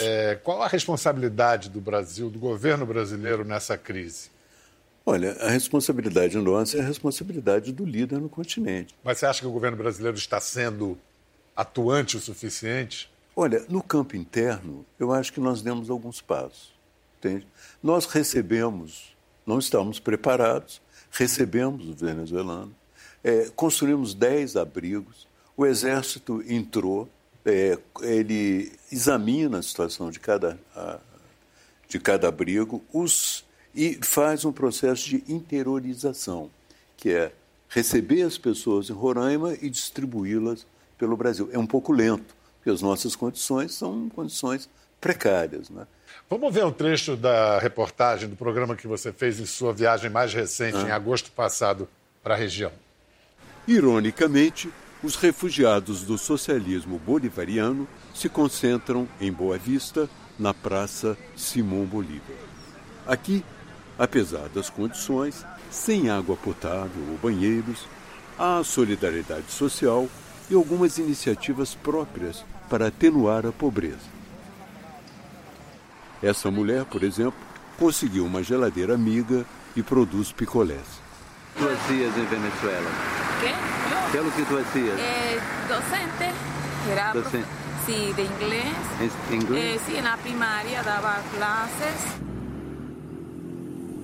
é, 0.00 0.38
qual 0.42 0.62
a 0.62 0.68
responsabilidade 0.68 1.70
do 1.70 1.80
Brasil, 1.80 2.28
do 2.28 2.38
governo 2.38 2.84
brasileiro 2.84 3.44
nessa 3.44 3.78
crise? 3.78 4.30
Olha, 5.08 5.32
a 5.40 5.50
responsabilidade 5.50 6.36
nossa 6.36 6.76
é 6.76 6.80
a 6.80 6.84
responsabilidade 6.84 7.72
do 7.72 7.84
líder 7.84 8.18
no 8.18 8.28
continente. 8.28 8.92
Mas 9.04 9.18
você 9.18 9.26
acha 9.26 9.40
que 9.40 9.46
o 9.46 9.52
governo 9.52 9.76
brasileiro 9.76 10.16
está 10.18 10.40
sendo 10.40 10.98
atuante 11.54 12.16
o 12.16 12.20
suficiente? 12.20 13.08
Olha, 13.36 13.64
no 13.68 13.80
campo 13.82 14.16
interno, 14.16 14.84
eu 14.98 15.12
acho 15.12 15.32
que 15.32 15.38
nós 15.38 15.62
demos 15.62 15.90
alguns 15.90 16.20
passos. 16.20 16.74
Entende? 17.18 17.46
Nós 17.80 18.06
recebemos, 18.06 19.16
não 19.46 19.60
estávamos 19.60 20.00
preparados, 20.00 20.82
recebemos 21.12 21.86
os 21.88 22.00
venezuelanos, 22.00 22.74
é, 23.22 23.48
construímos 23.54 24.12
10 24.12 24.56
abrigos, 24.56 25.26
o 25.56 25.64
Exército 25.64 26.42
entrou, 26.48 27.08
é, 27.44 27.78
ele 28.02 28.72
examina 28.90 29.58
a 29.58 29.62
situação 29.62 30.10
de 30.10 30.18
cada, 30.18 30.58
a- 30.74 30.98
de 31.88 31.98
cada 32.00 32.26
abrigo 32.28 32.84
os, 32.92 33.44
e 33.76 33.98
faz 34.02 34.44
um 34.44 34.52
processo 34.52 35.06
de 35.08 35.22
interiorização, 35.28 36.50
que 36.96 37.10
é 37.10 37.32
receber 37.68 38.22
as 38.22 38.38
pessoas 38.38 38.88
em 38.88 38.92
Roraima 38.94 39.54
e 39.60 39.68
distribuí-las 39.68 40.66
pelo 40.96 41.16
Brasil. 41.16 41.48
É 41.52 41.58
um 41.58 41.66
pouco 41.66 41.92
lento, 41.92 42.34
porque 42.56 42.70
as 42.70 42.80
nossas 42.80 43.14
condições 43.14 43.74
são 43.74 44.08
condições 44.08 44.68
precárias. 45.00 45.68
Né? 45.68 45.86
Vamos 46.30 46.52
ver 46.54 46.64
um 46.64 46.72
trecho 46.72 47.16
da 47.16 47.58
reportagem 47.58 48.28
do 48.28 48.36
programa 48.36 48.74
que 48.74 48.86
você 48.86 49.12
fez 49.12 49.38
em 49.38 49.46
sua 49.46 49.72
viagem 49.72 50.10
mais 50.10 50.32
recente, 50.32 50.78
Ah. 50.78 50.82
em 50.88 50.90
agosto 50.90 51.30
passado, 51.30 51.86
para 52.22 52.34
a 52.34 52.38
região. 52.38 52.72
Ironicamente, 53.68 54.70
os 55.02 55.16
refugiados 55.16 56.02
do 56.02 56.16
socialismo 56.16 56.98
bolivariano 56.98 57.86
se 58.14 58.28
concentram 58.28 59.06
em 59.20 59.30
Boa 59.30 59.58
Vista, 59.58 60.08
na 60.38 60.54
Praça 60.54 61.16
Simão 61.36 61.84
Bolívar. 61.84 62.36
Aqui, 63.06 63.44
apesar 63.98 64.48
das 64.48 64.70
condições, 64.70 65.44
sem 65.70 66.10
água 66.10 66.36
potável 66.36 67.02
ou 67.10 67.18
banheiros, 67.18 67.86
há 68.38 68.62
solidariedade 68.64 69.50
social 69.50 70.08
e 70.50 70.54
algumas 70.54 70.98
iniciativas 70.98 71.74
próprias 71.74 72.44
para 72.68 72.88
atenuar 72.88 73.46
a 73.46 73.52
pobreza. 73.52 74.16
Essa 76.22 76.50
mulher, 76.50 76.84
por 76.84 77.02
exemplo, 77.02 77.38
conseguiu 77.78 78.24
uma 78.24 78.42
geladeira 78.42 78.94
amiga 78.94 79.44
e 79.74 79.82
produz 79.82 80.32
picolés. 80.32 81.04
Tu 81.58 81.64
hacías 81.68 82.16
em 82.16 82.24
Venezuela? 82.26 82.90
¿Qué? 83.40 83.48
Yo. 83.48 84.12
¿Qué 84.12 84.18
es 84.18 84.24
lo 84.24 84.30
que 84.32 84.42
tú 84.44 84.58
hacías? 84.58 84.98
Eh, 84.98 85.40
docente. 85.68 86.32
Era 86.90 87.12
Docente. 87.12 87.48
Sí, 87.86 88.12
de 88.14 88.24
inglés. 88.24 88.76
¿En 89.30 89.34
inglés? 89.34 89.76
Eh, 89.76 89.80
sí, 89.86 89.96
en 89.96 90.04
la 90.04 90.16
primaria 90.16 90.82
daba 90.82 91.18
clases. 91.34 92.35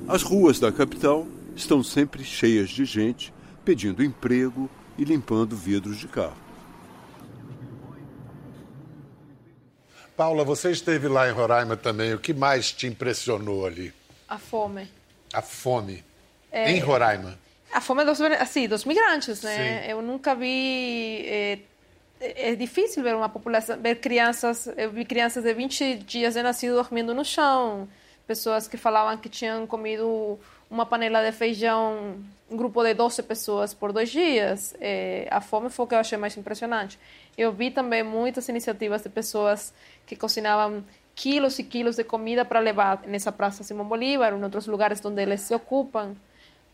As 0.09 0.23
ruas 0.23 0.59
da 0.59 0.73
capital 0.73 1.27
estão 1.55 1.83
sempre 1.83 2.25
cheias 2.25 2.71
de 2.71 2.85
gente 2.85 3.33
pedindo 3.65 4.03
emprego 4.03 4.69
e 4.99 5.05
limpando 5.05 5.57
vidros 5.57 5.99
de 5.99 6.09
carro. 6.09 6.37
Paula, 10.17 10.45
você 10.45 10.71
esteve 10.71 11.09
lá 11.09 11.29
em 11.29 11.33
Roraima 11.33 11.77
também. 11.77 12.13
O 12.13 12.19
que 12.19 12.35
mais 12.35 12.71
te 12.73 12.87
impressionou 12.87 13.65
ali? 13.65 13.93
A 14.29 14.39
fome. 14.39 14.89
A 15.33 15.41
fome. 15.41 16.05
É, 16.51 16.71
em 16.71 16.81
Roraima. 16.81 17.39
A 17.73 17.81
fome 17.81 18.05
dos, 18.05 18.21
assim, 18.21 18.69
dos 18.69 18.85
migrantes, 18.85 19.41
né? 19.43 19.83
Sim. 19.83 19.91
Eu 19.91 20.03
nunca 20.03 20.35
vi. 20.35 21.25
É, 21.27 21.59
é 22.21 22.55
difícil 22.55 23.03
ver 23.03 23.15
uma 23.15 23.29
população, 23.29 23.81
ver 23.81 23.97
crianças. 23.97 24.69
Eu 24.77 24.91
vi 24.91 25.05
crianças 25.05 25.43
de 25.45 25.55
20 25.55 25.95
dias 25.99 26.35
de 26.35 26.43
nascido 26.43 26.75
dormindo 26.75 27.15
no 27.15 27.25
chão, 27.25 27.89
pessoas 28.27 28.69
que 28.69 28.77
falavam 28.77 29.17
que 29.17 29.29
tinham 29.29 29.67
comido 29.67 30.39
uma 30.71 30.87
panela 30.87 31.23
de 31.23 31.33
feijão, 31.33 32.17
um 32.51 32.57
grupo 32.57 32.83
de 32.83 32.95
12 32.95 33.23
pessoas 33.25 33.75
por 33.75 33.93
dois 33.93 34.11
dias. 34.11 34.75
É, 34.81 35.29
a 35.31 35.41
fome 35.41 35.69
foi 35.69 35.85
o 35.85 35.89
que 35.89 35.95
eu 35.95 35.99
achei 35.99 36.17
mais 36.17 36.37
impressionante. 36.37 36.99
Eu 37.37 37.53
vi 37.53 37.71
também 37.71 38.03
muitas 38.03 38.49
iniciativas 38.49 39.03
de 39.03 39.09
pessoas 39.09 39.75
que 40.07 40.17
cozinhavam 40.17 40.85
quilos 41.15 41.59
e 41.59 41.65
quilos 41.65 41.97
de 41.97 42.05
comida 42.05 42.45
para 42.45 42.59
levar 42.59 43.03
nessa 43.07 43.31
Praça 43.31 43.63
Simão 43.63 43.85
Bolívar, 43.87 44.33
em 44.33 44.43
outros 44.43 44.67
lugares 44.67 45.05
onde 45.05 45.21
eles 45.21 45.43
se 45.43 45.55
ocupam. 45.55 46.15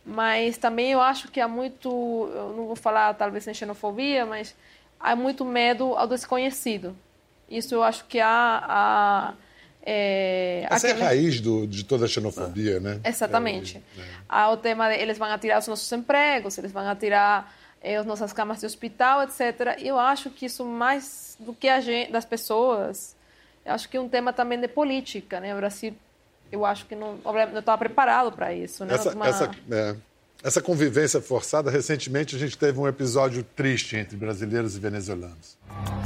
Mas 0.04 0.56
também 0.56 0.92
eu 0.92 1.00
acho 1.00 1.28
que 1.30 1.40
há 1.40 1.48
muito, 1.48 1.88
eu 2.34 2.54
não 2.56 2.66
vou 2.66 2.76
falar 2.76 3.14
talvez 3.14 3.46
em 3.46 3.54
xenofobia, 3.54 4.24
mas 4.24 4.54
há 4.98 5.14
muito 5.16 5.44
medo 5.44 5.94
ao 5.96 6.06
desconhecido. 6.06 6.96
Isso 7.50 7.74
eu 7.74 7.82
acho 7.82 8.04
que 8.06 8.20
há. 8.20 8.64
há 8.66 9.34
é, 9.90 10.66
Essa 10.70 10.88
aquele- 10.88 11.00
é 11.00 11.04
a 11.04 11.08
raiz 11.08 11.40
do- 11.40 11.66
de 11.66 11.82
toda 11.84 12.04
a 12.04 12.08
xenofobia, 12.08 12.78
né? 12.78 13.00
Exatamente. 13.04 13.82
Há 14.28 14.50
o 14.50 14.56
tema 14.58 14.88
de 14.90 14.96
eles 14.96 15.16
vão 15.16 15.28
atirar 15.32 15.58
os 15.58 15.66
nossos 15.66 15.90
empregos, 15.92 16.58
eles 16.58 16.70
vão 16.70 16.86
atirar 16.86 17.54
eh, 17.82 17.96
as 17.96 18.04
nossas 18.04 18.32
camas 18.32 18.60
de 18.60 18.66
hospital, 18.66 19.22
etc. 19.22 19.78
E 19.78 19.88
eu 19.88 19.98
acho 19.98 20.28
que 20.30 20.44
isso 20.46 20.64
mais 20.64 21.36
do 21.40 21.54
que 21.54 21.68
a 21.68 21.80
gente, 21.80 22.10
das 22.12 22.24
pessoas, 22.26 23.14
eu 23.64 23.72
acho 23.72 23.88
que 23.88 23.96
é 23.96 24.00
um 24.00 24.08
tema 24.08 24.32
também 24.32 24.60
de 24.60 24.68
política, 24.68 25.40
né? 25.40 25.54
O 25.54 25.56
Brasil, 25.58 25.94
eu 26.52 26.66
acho 26.66 26.84
que 26.86 26.94
não 26.94 27.18
estava 27.56 27.78
preparado 27.78 28.32
para 28.32 28.52
isso, 28.52 28.84
né? 28.84 28.94
Essa, 28.94 29.10
Uma- 29.14 29.26
essa, 29.28 29.50
é, 29.70 29.94
essa 30.42 30.60
convivência 30.60 31.20
forçada, 31.22 31.70
recentemente 31.70 32.36
a 32.36 32.38
gente 32.38 32.58
teve 32.58 32.78
um 32.78 32.86
episódio 32.88 33.42
triste 33.56 33.96
entre 33.96 34.16
brasileiros 34.16 34.76
e 34.76 34.80
venezuelanos. 34.80 35.56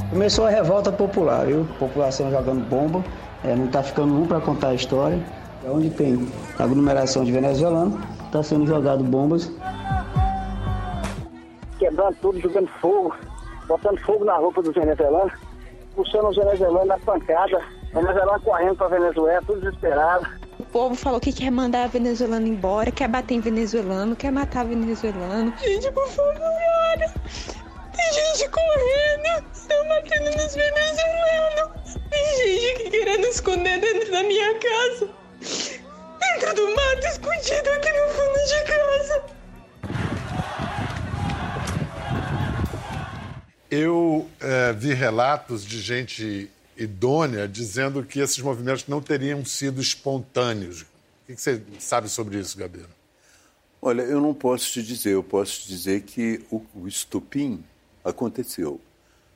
Começou 0.09 0.45
a 0.45 0.49
revolta 0.51 0.91
popular, 0.91 1.45
viu? 1.47 1.65
População 1.79 2.29
jogando 2.29 2.63
bomba, 2.69 3.03
é, 3.43 3.55
não 3.55 3.67
tá 3.67 3.83
ficando 3.83 4.13
um 4.13 4.25
para 4.25 4.39
contar 4.39 4.69
a 4.69 4.73
história. 4.73 5.19
É 5.65 5.69
Onde 5.69 5.89
tem 5.89 6.27
aglomeração 6.59 7.23
de 7.23 7.31
venezuelanos, 7.31 7.99
tá 8.31 8.43
sendo 8.43 8.65
jogado 8.65 9.03
bombas. 9.03 9.49
quebrando 11.79 12.15
tudo, 12.21 12.39
jogando 12.39 12.67
fogo, 12.81 13.15
botando 13.67 13.99
fogo 13.99 14.25
na 14.25 14.35
roupa 14.37 14.61
dos 14.61 14.73
venezuelanos, 14.73 15.33
puxando 15.95 16.29
os 16.29 16.35
venezuelanos 16.35 16.87
na 16.87 16.97
pancada, 16.99 17.61
venezuelano 17.93 18.41
correndo 18.41 18.75
para 18.75 18.87
Venezuela, 18.89 19.41
tudo 19.45 19.61
desesperado. 19.61 20.27
O 20.59 20.63
povo 20.65 20.95
falou 20.95 21.19
que 21.19 21.31
quer 21.31 21.51
mandar 21.51 21.87
venezuelano 21.89 22.47
embora, 22.47 22.91
quer 22.91 23.07
bater 23.07 23.35
em 23.35 23.39
venezuelano, 23.39 24.15
quer 24.15 24.31
matar 24.31 24.65
venezuelano. 24.65 25.53
Gente, 25.61 25.91
por 25.91 26.07
favor, 26.07 26.33
olha. 26.91 27.13
Tem 27.95 28.13
gente 28.13 28.49
correndo, 28.49 29.22
esconder 33.43 33.77
dentro 33.81 34.09
da 34.09 34.23
minha 34.23 34.57
casa. 34.57 35.09
Dentro 35.41 36.55
do 36.55 36.75
mato, 36.75 37.05
escondido 37.07 37.69
aqui 37.71 37.89
no 37.91 38.07
fundo 38.13 38.39
de 38.47 38.63
casa. 38.63 39.25
Eu 43.69 44.29
eh, 44.39 44.73
vi 44.73 44.93
relatos 44.93 45.65
de 45.65 45.81
gente 45.81 46.49
idônea 46.77 47.45
dizendo 47.45 48.03
que 48.03 48.21
esses 48.21 48.39
movimentos 48.39 48.87
não 48.87 49.01
teriam 49.01 49.43
sido 49.43 49.81
espontâneos. 49.81 50.83
O 50.83 50.85
que 51.27 51.35
você 51.35 51.61
sabe 51.79 52.07
sobre 52.07 52.39
isso, 52.39 52.57
Gabeiro? 52.57 52.89
Olha, 53.81 54.03
eu 54.03 54.21
não 54.21 54.33
posso 54.33 54.71
te 54.71 54.81
dizer, 54.81 55.11
eu 55.11 55.23
posso 55.23 55.61
te 55.61 55.67
dizer 55.67 56.03
que 56.03 56.41
o, 56.49 56.63
o 56.73 56.87
estupim 56.87 57.61
aconteceu. 58.05 58.79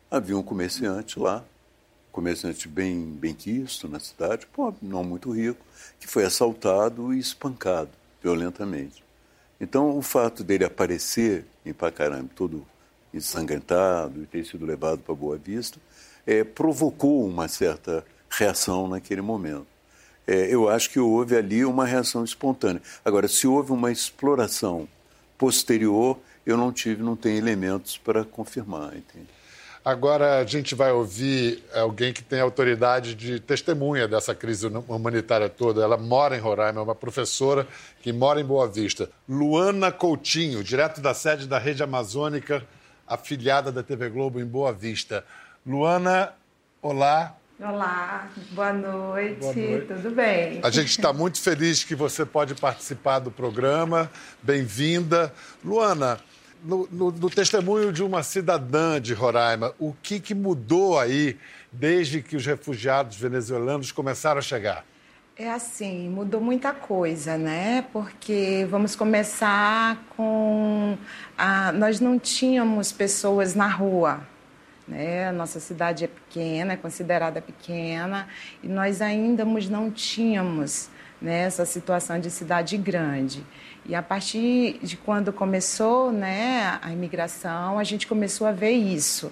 Havia 0.09 0.37
um 0.37 0.43
comerciante 0.43 1.19
lá, 1.19 1.43
comerciante 2.17 2.67
bem, 2.67 3.11
bem 3.11 3.31
quisto 3.31 3.87
na 3.87 3.99
cidade, 3.99 4.47
pobre, 4.47 4.79
não 4.81 5.03
muito 5.03 5.29
rico, 5.29 5.63
que 5.99 6.07
foi 6.07 6.25
assaltado 6.25 7.13
e 7.13 7.19
espancado 7.19 7.91
violentamente. 8.23 9.03
Então, 9.61 9.95
o 9.95 10.01
fato 10.01 10.43
dele 10.43 10.65
aparecer 10.65 11.45
em 11.63 11.71
Pacarambe 11.71 12.31
todo 12.35 12.65
ensanguentado 13.13 14.23
e 14.23 14.25
ter 14.25 14.43
sido 14.47 14.65
levado 14.65 15.03
para 15.03 15.13
Boa 15.13 15.37
Vista, 15.37 15.77
eh, 16.25 16.43
provocou 16.43 17.23
uma 17.23 17.47
certa 17.47 18.03
reação 18.31 18.87
naquele 18.87 19.21
momento. 19.21 19.67
É, 20.25 20.51
eu 20.51 20.67
acho 20.67 20.89
que 20.89 20.99
houve 20.99 21.37
ali 21.37 21.63
uma 21.63 21.85
reação 21.85 22.23
espontânea. 22.23 22.81
Agora, 23.05 23.27
se 23.27 23.45
houve 23.45 23.71
uma 23.71 23.91
exploração 23.91 24.87
posterior, 25.37 26.17
eu 26.47 26.57
não 26.57 26.73
tive, 26.73 27.03
não 27.03 27.15
tenho 27.15 27.37
elementos 27.37 27.95
para 27.95 28.25
confirmar, 28.25 28.97
entende? 28.97 29.36
Agora 29.83 30.39
a 30.39 30.45
gente 30.45 30.75
vai 30.75 30.91
ouvir 30.91 31.63
alguém 31.73 32.11
que 32.11 32.21
tem 32.23 32.41
autoridade 32.41 33.15
de 33.15 33.39
testemunha 33.39 34.07
dessa 34.07 34.35
crise 34.35 34.67
humanitária 34.67 35.47
toda. 35.47 35.81
Ela 35.81 35.97
mora 35.97 36.35
em 36.35 36.39
Roraima, 36.39 36.79
é 36.81 36.83
uma 36.83 36.95
professora 36.95 37.67
que 38.01 38.11
mora 38.11 38.41
em 38.41 38.45
Boa 38.45 38.67
Vista. 38.67 39.09
Luana 39.27 39.91
Coutinho, 39.91 40.63
direto 40.63 40.99
da 40.99 41.13
sede 41.13 41.47
da 41.47 41.57
Rede 41.57 41.83
Amazônica, 41.83 42.65
afiliada 43.07 43.71
da 43.71 43.81
TV 43.81 44.09
Globo 44.09 44.39
em 44.39 44.45
Boa 44.45 44.73
Vista. 44.73 45.23
Luana, 45.65 46.33
olá. 46.81 47.35
Olá, 47.59 48.29
boa 48.51 48.71
noite, 48.71 49.39
Boa 49.39 49.53
noite. 49.53 49.87
tudo 49.87 50.11
bem? 50.11 50.59
A 50.63 50.69
gente 50.69 50.89
está 50.89 51.11
muito 51.11 51.41
feliz 51.41 51.83
que 51.83 51.95
você 51.95 52.23
pode 52.23 52.53
participar 52.53 53.17
do 53.17 53.31
programa. 53.31 54.11
Bem-vinda. 54.43 55.33
Luana, 55.65 56.19
no, 56.63 56.87
no- 56.91 57.11
no 57.11 57.29
testemunho 57.29 57.91
de 57.91 58.03
uma 58.03 58.23
cidadã 58.23 58.99
de 59.01 59.13
Roraima, 59.13 59.73
o 59.79 59.93
que, 60.01 60.19
que 60.19 60.33
mudou 60.35 60.99
aí 60.99 61.37
desde 61.71 62.21
que 62.21 62.35
os 62.35 62.45
refugiados 62.45 63.17
venezuelanos 63.17 63.91
começaram 63.91 64.39
a 64.39 64.41
chegar? 64.41 64.85
É 65.39 65.51
assim, 65.51 66.09
mudou 66.09 66.41
muita 66.41 66.73
coisa, 66.73 67.37
né? 67.37 67.85
Porque 67.93 68.65
vamos 68.71 68.95
começar 68.95 70.03
com. 70.15 70.97
A, 71.37 71.71
nós 71.71 71.99
não 71.99 72.17
tínhamos 72.17 72.91
pessoas 72.91 73.53
na 73.53 73.67
rua. 73.67 74.21
Né? 74.87 75.27
A 75.27 75.31
nossa 75.31 75.59
cidade 75.59 76.05
é 76.05 76.07
pequena, 76.07 76.73
é 76.73 76.77
considerada 76.77 77.41
pequena, 77.41 78.27
e 78.63 78.67
nós 78.67 79.01
ainda 79.01 79.45
não 79.45 79.91
tínhamos 79.91 80.89
né, 81.21 81.41
essa 81.41 81.65
situação 81.65 82.19
de 82.19 82.31
cidade 82.31 82.77
grande. 82.77 83.43
E 83.87 83.95
a 83.95 84.01
partir 84.01 84.79
de 84.83 84.97
quando 84.97 85.31
começou 85.31 86.11
né, 86.11 86.77
a 86.81 86.91
imigração, 86.91 87.79
a 87.79 87.83
gente 87.85 88.05
começou 88.05 88.45
a 88.45 88.51
ver 88.51 88.71
isso. 88.71 89.31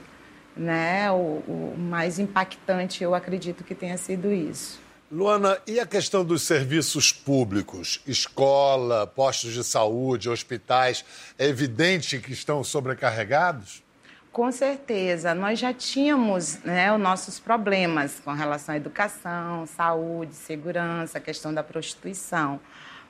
Né? 0.55 1.11
O, 1.11 1.43
o 1.45 1.75
mais 1.77 2.19
impactante, 2.19 3.03
eu 3.03 3.13
acredito 3.13 3.65
que 3.65 3.75
tenha 3.75 3.97
sido 3.97 4.31
isso. 4.31 4.79
Luana, 5.11 5.57
e 5.67 5.77
a 5.77 5.85
questão 5.85 6.23
dos 6.23 6.43
serviços 6.43 7.11
públicos? 7.11 8.01
Escola, 8.07 9.05
postos 9.05 9.53
de 9.53 9.63
saúde, 9.63 10.29
hospitais, 10.29 11.03
é 11.37 11.45
evidente 11.47 12.17
que 12.19 12.31
estão 12.31 12.63
sobrecarregados? 12.63 13.83
Com 14.31 14.51
certeza, 14.51 15.33
nós 15.35 15.59
já 15.59 15.73
tínhamos 15.73 16.59
né, 16.63 16.93
os 16.93 16.99
nossos 16.99 17.39
problemas 17.39 18.21
com 18.23 18.33
relação 18.33 18.73
à 18.73 18.77
educação, 18.77 19.65
saúde, 19.65 20.33
segurança, 20.33 21.17
a 21.17 21.21
questão 21.21 21.53
da 21.53 21.63
prostituição. 21.63 22.59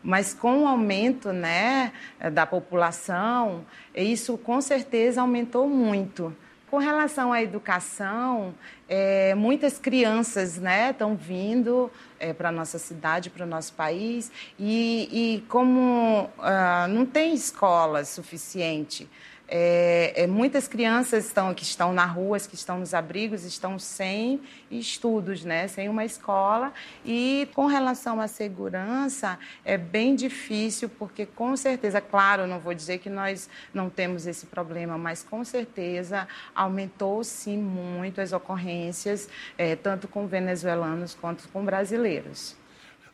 Mas 0.05 0.35
com 0.35 0.63
o 0.63 0.67
aumento 0.67 1.33
né, 1.33 1.91
da 2.31 2.45
população, 2.45 3.65
isso 3.95 4.37
com 4.37 4.61
certeza 4.61 5.21
aumentou 5.21 5.67
muito. 5.67 6.35
Com 6.69 6.77
relação 6.77 7.33
à 7.33 7.41
educação, 7.41 8.53
é, 8.87 9.33
muitas 9.33 9.79
crianças 9.79 10.61
estão 10.61 11.11
né, 11.11 11.17
vindo 11.19 11.91
é, 12.19 12.33
para 12.33 12.49
a 12.49 12.51
nossa 12.51 12.77
cidade, 12.77 13.31
para 13.31 13.45
o 13.45 13.47
nosso 13.47 13.73
país, 13.73 14.31
e, 14.59 15.09
e 15.11 15.41
como 15.47 16.29
ah, 16.37 16.87
não 16.87 17.05
tem 17.05 17.33
escola 17.33 18.05
suficiente, 18.05 19.09
é, 19.47 20.23
é, 20.23 20.27
muitas 20.27 20.67
crianças 20.67 21.25
estão, 21.25 21.53
que 21.53 21.63
estão 21.63 21.93
na 21.93 22.05
rua, 22.05 22.39
que 22.39 22.55
estão 22.55 22.79
nos 22.79 22.93
abrigos, 22.93 23.43
estão 23.43 23.77
sem 23.77 24.41
estudos, 24.71 25.43
né? 25.45 25.67
sem 25.67 25.87
uma 25.87 26.03
escola. 26.03 26.73
E 27.05 27.47
com 27.53 27.67
relação 27.67 28.19
à 28.19 28.27
segurança, 28.27 29.37
é 29.63 29.77
bem 29.77 30.15
difícil, 30.15 30.89
porque 30.89 31.25
com 31.25 31.55
certeza, 31.55 32.01
claro, 32.01 32.47
não 32.47 32.59
vou 32.59 32.73
dizer 32.73 32.97
que 32.97 33.09
nós 33.09 33.49
não 33.73 33.89
temos 33.89 34.25
esse 34.25 34.47
problema, 34.47 34.97
mas 34.97 35.23
com 35.23 35.43
certeza 35.43 36.27
aumentou 36.53 37.23
sim 37.23 37.57
muito 37.57 38.19
as 38.19 38.33
ocorrências, 38.33 39.29
é, 39.57 39.75
tanto 39.75 40.07
com 40.07 40.27
venezuelanos 40.27 41.13
quanto 41.13 41.47
com 41.49 41.63
brasileiros. 41.63 42.55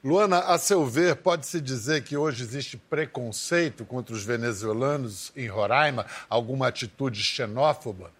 Luana, 0.04 0.40
a 0.40 0.58
seu 0.58 0.84
ver, 0.84 1.18
pode-se 1.18 1.62
dizer 1.62 2.04
que 2.04 2.18
hoje 2.18 2.42
existe 2.42 2.76
preconceito 2.76 3.86
contra 3.86 4.16
os 4.16 4.26
venezuelanos 4.26 5.32
em 5.36 5.46
Roraima? 5.46 6.08
Alguma 6.28 6.70
atitude 6.70 7.22
xenófoba? 7.22 8.12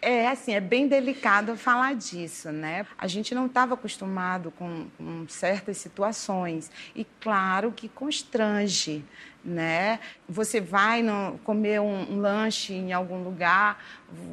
É, 0.00 0.28
assim, 0.28 0.54
é 0.54 0.60
bem 0.60 0.86
delicado 0.86 1.56
falar 1.56 1.96
disso, 1.96 2.52
né? 2.52 2.86
A 2.96 3.08
gente 3.08 3.34
não 3.34 3.46
estava 3.46 3.74
acostumado 3.74 4.52
com, 4.52 4.86
com, 4.96 5.26
certas 5.28 5.78
situações 5.78 6.70
e, 6.94 7.04
claro, 7.20 7.72
que 7.72 7.88
constrange, 7.88 9.04
né? 9.44 9.98
Você 10.28 10.60
vai 10.60 11.02
no, 11.02 11.38
comer 11.44 11.80
um, 11.80 12.12
um, 12.12 12.20
lanche 12.20 12.72
em 12.72 12.92
algum 12.92 13.22
lugar, 13.22 13.82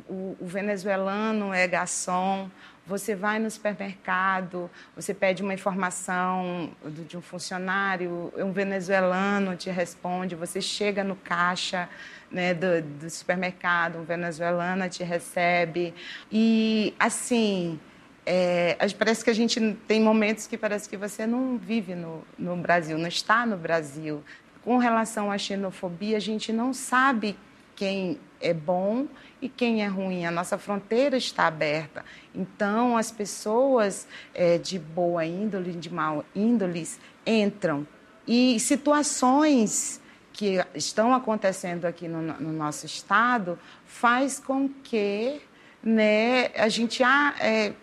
o, 0.08 0.38
o 0.40 0.46
venezuelano 0.46 1.52
é 1.52 1.68
garçom, 1.68 2.50
você 2.88 3.14
vai 3.14 3.38
no 3.38 3.52
supermercado, 3.52 4.70
você 4.96 5.14
pede 5.14 5.44
uma 5.44 5.54
informação 5.54 6.72
de 7.08 7.18
um 7.18 7.22
funcionário, 7.22 8.32
um 8.38 8.52
venezuelano 8.54 9.56
te 9.58 9.70
responde, 9.70 10.36
você 10.36 10.62
chega 10.62 11.04
no 11.04 11.16
caixa 11.16 11.90
né, 12.32 12.54
do, 12.54 12.82
do 12.82 13.10
supermercado, 13.10 13.98
um 13.98 14.04
venezuelano 14.04 14.88
te 14.90 15.04
recebe. 15.04 15.94
E, 16.32 16.94
assim, 16.98 17.78
é, 18.26 18.78
parece 18.98 19.24
que 19.24 19.30
a 19.30 19.36
gente 19.36 19.60
tem 19.86 20.02
momentos 20.02 20.48
que 20.48 20.58
parece 20.58 20.88
que 20.88 20.96
você 20.96 21.28
não 21.28 21.58
vive 21.58 21.94
no, 21.94 22.24
no 22.40 22.56
Brasil, 22.56 22.98
não 22.98 23.08
está 23.08 23.46
no 23.46 23.58
Brasil. 23.58 24.24
Com 24.64 24.78
relação 24.78 25.30
à 25.30 25.38
xenofobia, 25.38 26.16
a 26.16 26.22
gente 26.22 26.54
não 26.54 26.74
sabe 26.74 27.38
quem 27.78 28.20
é 28.42 28.54
bom 28.54 29.08
e 29.42 29.48
quem 29.48 29.84
é 29.84 29.88
ruim. 29.88 30.26
A 30.26 30.32
nossa 30.32 30.58
fronteira 30.58 31.16
está 31.16 31.48
aberta. 31.48 32.04
Então, 32.36 32.98
as 32.98 33.12
pessoas 33.12 34.08
é, 34.34 34.58
de 34.58 34.78
boa 34.78 35.24
índole, 35.26 35.72
de 35.72 35.94
mal 35.94 36.26
índoles, 36.36 37.00
entram. 37.26 37.88
E 38.28 38.60
situações 38.60 40.02
que 40.34 40.60
estão 40.76 41.14
acontecendo 41.14 41.86
aqui 41.86 42.08
no, 42.08 42.22
no 42.22 42.52
nosso 42.52 42.86
estado 42.86 43.58
faz 43.86 44.40
com 44.40 44.68
que 44.84 45.40
né, 45.82 46.48
a 46.56 46.68
gente 46.68 47.04
é, 47.04 47.74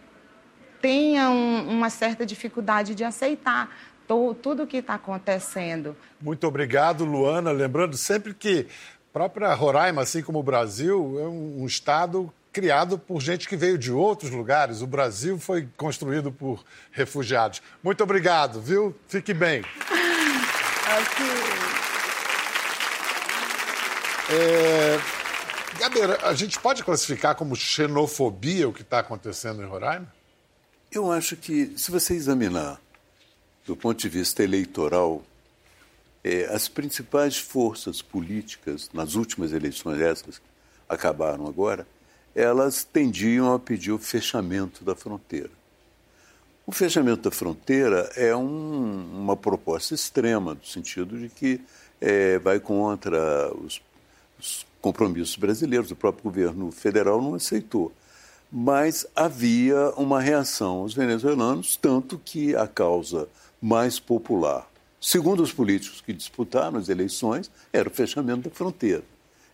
tenha 0.80 1.30
um, 1.30 1.68
uma 1.68 1.88
certa 1.88 2.26
dificuldade 2.26 2.94
de 2.94 3.04
aceitar 3.04 3.70
tudo 4.07 4.64
o 4.64 4.66
que 4.66 4.78
está 4.78 4.94
acontecendo. 4.94 5.96
Muito 6.20 6.46
obrigado, 6.46 7.04
Luana. 7.04 7.50
Lembrando 7.52 7.96
sempre 7.96 8.35
que 8.35 8.66
própria 9.14 9.55
Roraima, 9.55 10.03
assim 10.03 10.22
como 10.22 10.40
o 10.40 10.42
Brasil, 10.42 11.20
é 11.20 11.29
um, 11.29 11.62
um 11.62 11.66
estado 11.66 12.35
criado 12.53 12.98
por 12.98 13.22
gente 13.22 13.48
que 13.48 13.57
veio 13.57 13.79
de 13.79 13.92
outros 13.92 14.33
lugares. 14.33 14.83
O 14.83 14.88
Brasil 14.88 15.38
foi 15.38 15.68
construído 15.77 16.33
por 16.33 16.64
refugiados. 16.90 17.62
Muito 17.81 18.03
obrigado, 18.03 18.61
viu? 18.61 18.92
Fique 19.07 19.33
bem. 19.33 19.64
É... 24.31 24.98
Gabeira, 25.79 26.18
a 26.24 26.35
gente 26.35 26.59
pode 26.59 26.83
classificar 26.83 27.37
como 27.37 27.55
xenofobia 27.55 28.68
o 28.68 28.72
que 28.72 28.83
está 28.83 28.98
acontecendo 28.98 29.62
em 29.62 29.66
Roraima? 29.66 30.12
Eu 30.90 31.12
acho 31.12 31.37
que, 31.37 31.72
se 31.77 31.92
você 31.92 32.14
examinar 32.14 32.81
do 33.64 33.77
ponto 33.77 33.98
de 34.00 34.09
vista 34.09 34.42
eleitoral 34.42 35.22
é, 36.25 36.47
as 36.47 36.69
principais 36.69 37.37
forças 37.37 38.01
políticas, 38.01 38.89
nas 38.95 39.15
últimas 39.15 39.53
eleições, 39.53 40.01
essas 40.01 40.41
acabaram 40.89 41.47
agora, 41.47 41.87
elas 42.35 42.83
tendiam 42.83 43.53
a 43.53 43.59
pedir 43.59 43.93
o 43.93 43.99
fechamento 43.99 44.83
da 44.83 44.97
fronteira. 44.97 45.51
O 46.67 46.73
fechamento 46.73 47.29
da 47.29 47.31
fronteira 47.31 48.11
é 48.17 48.35
um, 48.35 49.21
uma 49.21 49.37
proposta 49.37 49.95
extrema, 49.95 50.55
no 50.55 50.65
sentido 50.65 51.19
de 51.19 51.29
que 51.29 51.61
é, 52.01 52.39
vai 52.39 52.59
contra 52.59 53.53
os, 53.55 53.83
os 54.39 54.67
compromissos 54.81 55.37
brasileiros, 55.37 55.91
o 55.91 55.97
próprio 55.97 56.25
governo 56.25 56.73
federal 56.73 57.21
não 57.21 57.35
aceitou. 57.35 57.93
Mas 58.51 59.07
havia 59.15 59.91
uma 59.91 60.21
reação 60.21 60.79
aos 60.79 60.95
venezuelanos, 60.95 61.77
tanto 61.77 62.19
que 62.19 62.57
a 62.57 62.67
causa 62.67 63.29
mais 63.61 63.99
popular 63.99 64.67
segundo 65.05 65.43
os 65.43 65.53
políticos 65.53 66.01
que 66.01 66.12
disputaram 66.12 66.79
as 66.79 66.88
eleições, 66.88 67.51
era 67.71 67.88
o 67.88 67.93
fechamento 67.93 68.49
da 68.49 68.55
fronteira. 68.55 69.03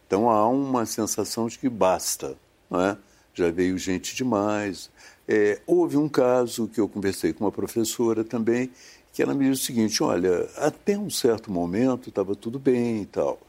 Então 0.06 0.30
há 0.30 0.48
uma 0.48 0.86
sensação 0.86 1.48
de 1.48 1.58
que 1.58 1.68
basta, 1.68 2.36
não 2.70 2.80
é? 2.80 2.96
já 3.34 3.50
veio 3.50 3.76
gente 3.76 4.14
demais. 4.14 4.90
É, 5.26 5.60
houve 5.66 5.96
um 5.96 6.08
caso 6.08 6.68
que 6.68 6.80
eu 6.80 6.88
conversei 6.88 7.32
com 7.32 7.44
uma 7.44 7.52
professora 7.52 8.22
também, 8.22 8.70
que 9.12 9.22
ela 9.22 9.34
me 9.34 9.48
disse 9.48 9.62
o 9.62 9.66
seguinte: 9.66 10.02
olha, 10.02 10.48
até 10.56 10.96
um 10.96 11.10
certo 11.10 11.50
momento 11.50 12.08
estava 12.08 12.34
tudo 12.36 12.58
bem 12.58 13.02
e 13.02 13.06
tal, 13.06 13.40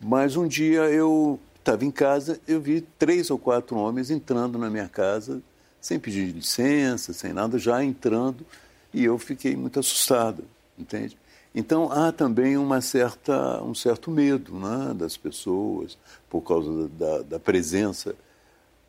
mas 0.00 0.36
um 0.36 0.46
dia 0.46 0.82
eu 0.90 1.38
estava 1.58 1.84
em 1.84 1.90
casa, 1.90 2.40
eu 2.48 2.60
vi 2.60 2.80
três 2.98 3.30
ou 3.30 3.38
quatro 3.38 3.76
homens 3.76 4.10
entrando 4.10 4.58
na 4.58 4.70
minha 4.70 4.88
casa, 4.88 5.42
sem 5.80 5.98
pedir 5.98 6.32
licença, 6.32 7.12
sem 7.12 7.32
nada, 7.32 7.58
já 7.58 7.84
entrando, 7.84 8.46
e 8.94 9.04
eu 9.04 9.18
fiquei 9.18 9.54
muito 9.56 9.78
assustado, 9.78 10.44
entende? 10.78 11.18
Então 11.54 11.90
há 11.90 12.12
também 12.12 12.56
uma 12.56 12.80
certa, 12.80 13.62
um 13.62 13.74
certo 13.74 14.10
medo 14.10 14.54
né, 14.54 14.94
das 14.94 15.16
pessoas 15.16 15.98
por 16.28 16.42
causa 16.42 16.88
da, 16.88 17.22
da, 17.22 17.38
presença. 17.40 18.14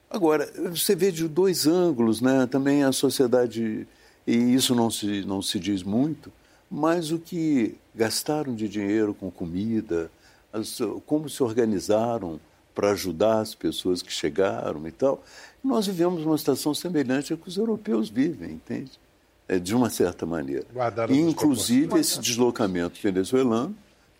Agora, 0.09 0.51
você 0.69 0.95
vê 0.95 1.11
de 1.11 1.27
dois 1.27 1.65
ângulos, 1.65 2.21
né? 2.21 2.45
também 2.45 2.83
a 2.83 2.91
sociedade, 2.91 3.87
e 4.27 4.35
isso 4.35 4.75
não 4.75 4.91
se, 4.91 5.23
não 5.25 5.41
se 5.41 5.59
diz 5.59 5.81
muito, 5.81 6.31
mas 6.69 7.11
o 7.11 7.17
que 7.17 7.75
gastaram 7.95 8.53
de 8.53 8.67
dinheiro 8.67 9.13
com 9.13 9.31
comida, 9.31 10.11
as, 10.53 10.79
como 11.05 11.29
se 11.29 11.41
organizaram 11.41 12.39
para 12.75 12.91
ajudar 12.91 13.39
as 13.39 13.55
pessoas 13.55 14.01
que 14.01 14.11
chegaram 14.11 14.87
e 14.87 14.91
tal. 14.91 15.23
Nós 15.63 15.87
vivemos 15.87 16.25
uma 16.25 16.37
situação 16.37 16.73
semelhante 16.73 17.33
à 17.33 17.37
que 17.37 17.47
os 17.47 17.57
europeus 17.57 18.09
vivem, 18.09 18.51
entende? 18.51 18.91
É, 19.51 19.59
de 19.59 19.75
uma 19.75 19.89
certa 19.89 20.25
maneira. 20.25 20.65
E, 21.09 21.19
inclusive, 21.19 21.99
esse 21.99 22.17
deslocamento 22.21 22.97
venezuelano 23.03 23.75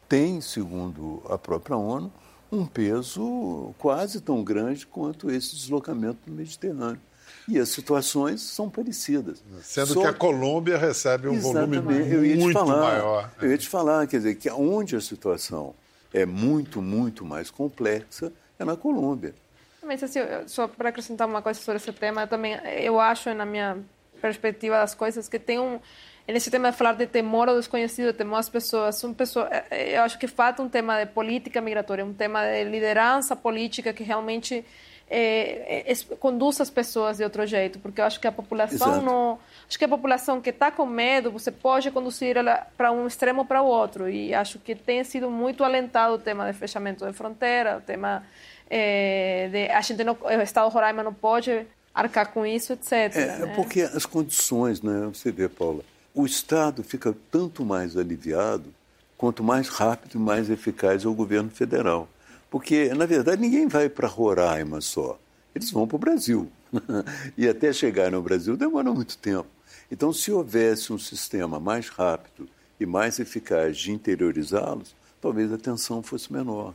tem, 0.10 0.42
segundo 0.42 1.24
a 1.30 1.38
própria 1.38 1.78
ONU, 1.78 2.12
um 2.52 2.66
peso 2.66 3.74
quase 3.78 4.20
tão 4.20 4.44
grande 4.44 4.86
quanto 4.86 5.32
esse 5.32 5.56
deslocamento 5.56 6.18
no 6.28 6.36
Mediterrâneo. 6.36 7.00
E 7.48 7.58
as 7.58 7.70
situações 7.70 8.42
são 8.42 8.70
parecidas. 8.70 9.42
Sendo 9.64 9.94
Só... 9.94 10.02
que 10.02 10.08
a 10.08 10.14
Colômbia 10.14 10.78
recebe 10.78 11.30
um 11.30 11.34
Exatamente. 11.36 11.82
volume 11.82 12.14
eu 12.14 12.26
ia 12.26 12.36
muito 12.36 12.60
falar, 12.60 12.82
maior. 12.82 13.32
Eu 13.42 13.52
ia 13.52 13.58
te 13.58 13.70
falar, 13.70 14.08
quer 14.08 14.18
dizer, 14.18 14.36
que 14.36 14.52
onde 14.52 14.98
a 14.98 15.02
situação 15.02 15.74
é 16.14 16.26
muito, 16.26 16.82
muito 16.82 17.24
mais 17.24 17.50
complexa 17.50 18.34
é 18.60 18.66
na 18.66 18.76
Colômbia. 18.76 19.34
Mas, 19.82 20.04
assim, 20.04 20.20
só 20.48 20.68
para 20.68 20.90
acrescentar 20.90 21.26
uma 21.26 21.42
coisa 21.42 21.58
sobre 21.62 21.78
esse 21.78 21.94
tema, 21.94 22.28
também 22.28 22.60
eu 22.82 23.00
acho, 23.00 23.34
na 23.34 23.46
minha 23.46 23.78
perspectiva 24.22 24.78
das 24.78 24.96
coisas, 24.96 25.28
que 25.28 25.40
tem 25.40 25.60
um 25.60 25.80
nesse 26.28 26.50
tema 26.50 26.72
de 26.72 26.78
falar 26.78 26.94
de 26.94 27.08
temor 27.08 27.50
ao 27.50 27.56
desconhecido, 27.56 28.14
temor 28.14 28.38
às 28.38 28.50
pessoas, 28.50 28.96
são 28.96 29.14
pessoas, 29.14 29.50
eu 29.72 30.02
acho 30.02 30.18
que 30.18 30.28
falta 30.28 30.62
um 30.62 30.70
tema 30.70 31.04
de 31.04 31.12
política 31.12 31.60
migratória, 31.62 32.06
um 32.06 32.14
tema 32.14 32.44
de 32.44 32.64
liderança 32.64 33.36
política 33.36 33.92
que 33.92 34.04
realmente 34.04 34.64
é, 35.10 35.92
é, 35.92 36.16
conduz 36.20 36.62
as 36.62 36.70
pessoas 36.70 37.18
de 37.18 37.24
outro 37.24 37.46
jeito, 37.46 37.80
porque 37.80 38.00
eu 38.00 38.06
acho 38.06 38.20
que 38.20 38.28
a 38.28 38.32
população 38.32 38.92
Exato. 38.92 39.06
não, 39.06 39.40
acho 39.68 39.78
que 39.78 39.84
a 39.84 39.90
população 39.90 40.40
que 40.40 40.52
está 40.52 40.72
com 40.72 40.86
medo, 40.86 41.32
você 41.32 41.52
pode 41.52 41.92
conduzir 41.92 42.38
ela 42.38 42.66
para 42.78 42.92
um 42.94 43.06
extremo 43.06 43.40
ou 43.40 43.46
para 43.46 43.62
o 43.62 43.66
outro, 43.66 44.10
e 44.10 44.34
acho 44.34 44.58
que 44.60 44.74
tem 44.74 45.04
sido 45.04 45.30
muito 45.30 45.66
alentado 45.66 46.16
o 46.16 46.20
tema 46.20 46.50
de 46.50 46.58
fechamento 46.58 47.06
de 47.06 47.12
fronteira, 47.12 47.78
o 47.78 47.82
tema 47.82 48.24
de 48.70 49.70
a 49.70 49.82
gente 49.82 50.02
não, 50.02 50.18
o 50.22 50.42
Estado 50.42 50.70
de 50.70 50.74
Roraima 50.74 51.04
não 51.04 51.14
pode 51.14 51.68
arcar 51.94 52.32
com 52.32 52.46
isso, 52.46 52.74
etc. 52.74 52.92
É, 52.92 53.38
né? 53.38 53.54
porque 53.56 53.82
as 53.82 54.06
condições, 54.06 54.82
né? 54.82 55.10
Você 55.14 55.32
vê, 55.32 55.48
Paula, 55.48 55.84
o 56.14 56.26
Estado 56.26 56.84
fica 56.84 57.16
tanto 57.30 57.64
mais 57.64 57.96
aliviado 57.98 58.74
quanto 59.18 59.44
mais 59.44 59.68
rápido 59.68 60.16
e 60.16 60.18
mais 60.18 60.50
eficaz 60.50 61.06
é 61.06 61.08
o 61.08 61.14
governo 61.14 61.50
federal. 61.50 62.10
Porque, 62.50 62.94
na 62.94 63.06
verdade, 63.06 63.42
ninguém 63.42 63.68
vai 63.68 63.88
para 63.88 64.08
Roraima 64.08 64.82
só. 64.82 65.20
Eles 65.56 65.72
vão 65.72 65.88
para 65.88 65.96
o 65.96 66.00
Brasil. 66.00 66.52
e 67.38 67.48
até 67.48 67.72
chegar 67.72 68.12
no 68.12 68.22
Brasil 68.22 68.58
demora 68.58 68.92
muito 68.92 69.18
tempo. 69.18 69.48
Então, 69.92 70.12
se 70.12 70.32
houvesse 70.32 70.92
um 70.92 70.98
sistema 70.98 71.60
mais 71.60 71.90
rápido 71.90 72.50
e 72.80 72.86
mais 72.86 73.20
eficaz 73.20 73.78
de 73.78 73.92
interiorizá-los, 73.92 74.96
talvez 75.22 75.52
a 75.54 75.58
tensão 75.58 76.02
fosse 76.02 76.32
menor. 76.32 76.74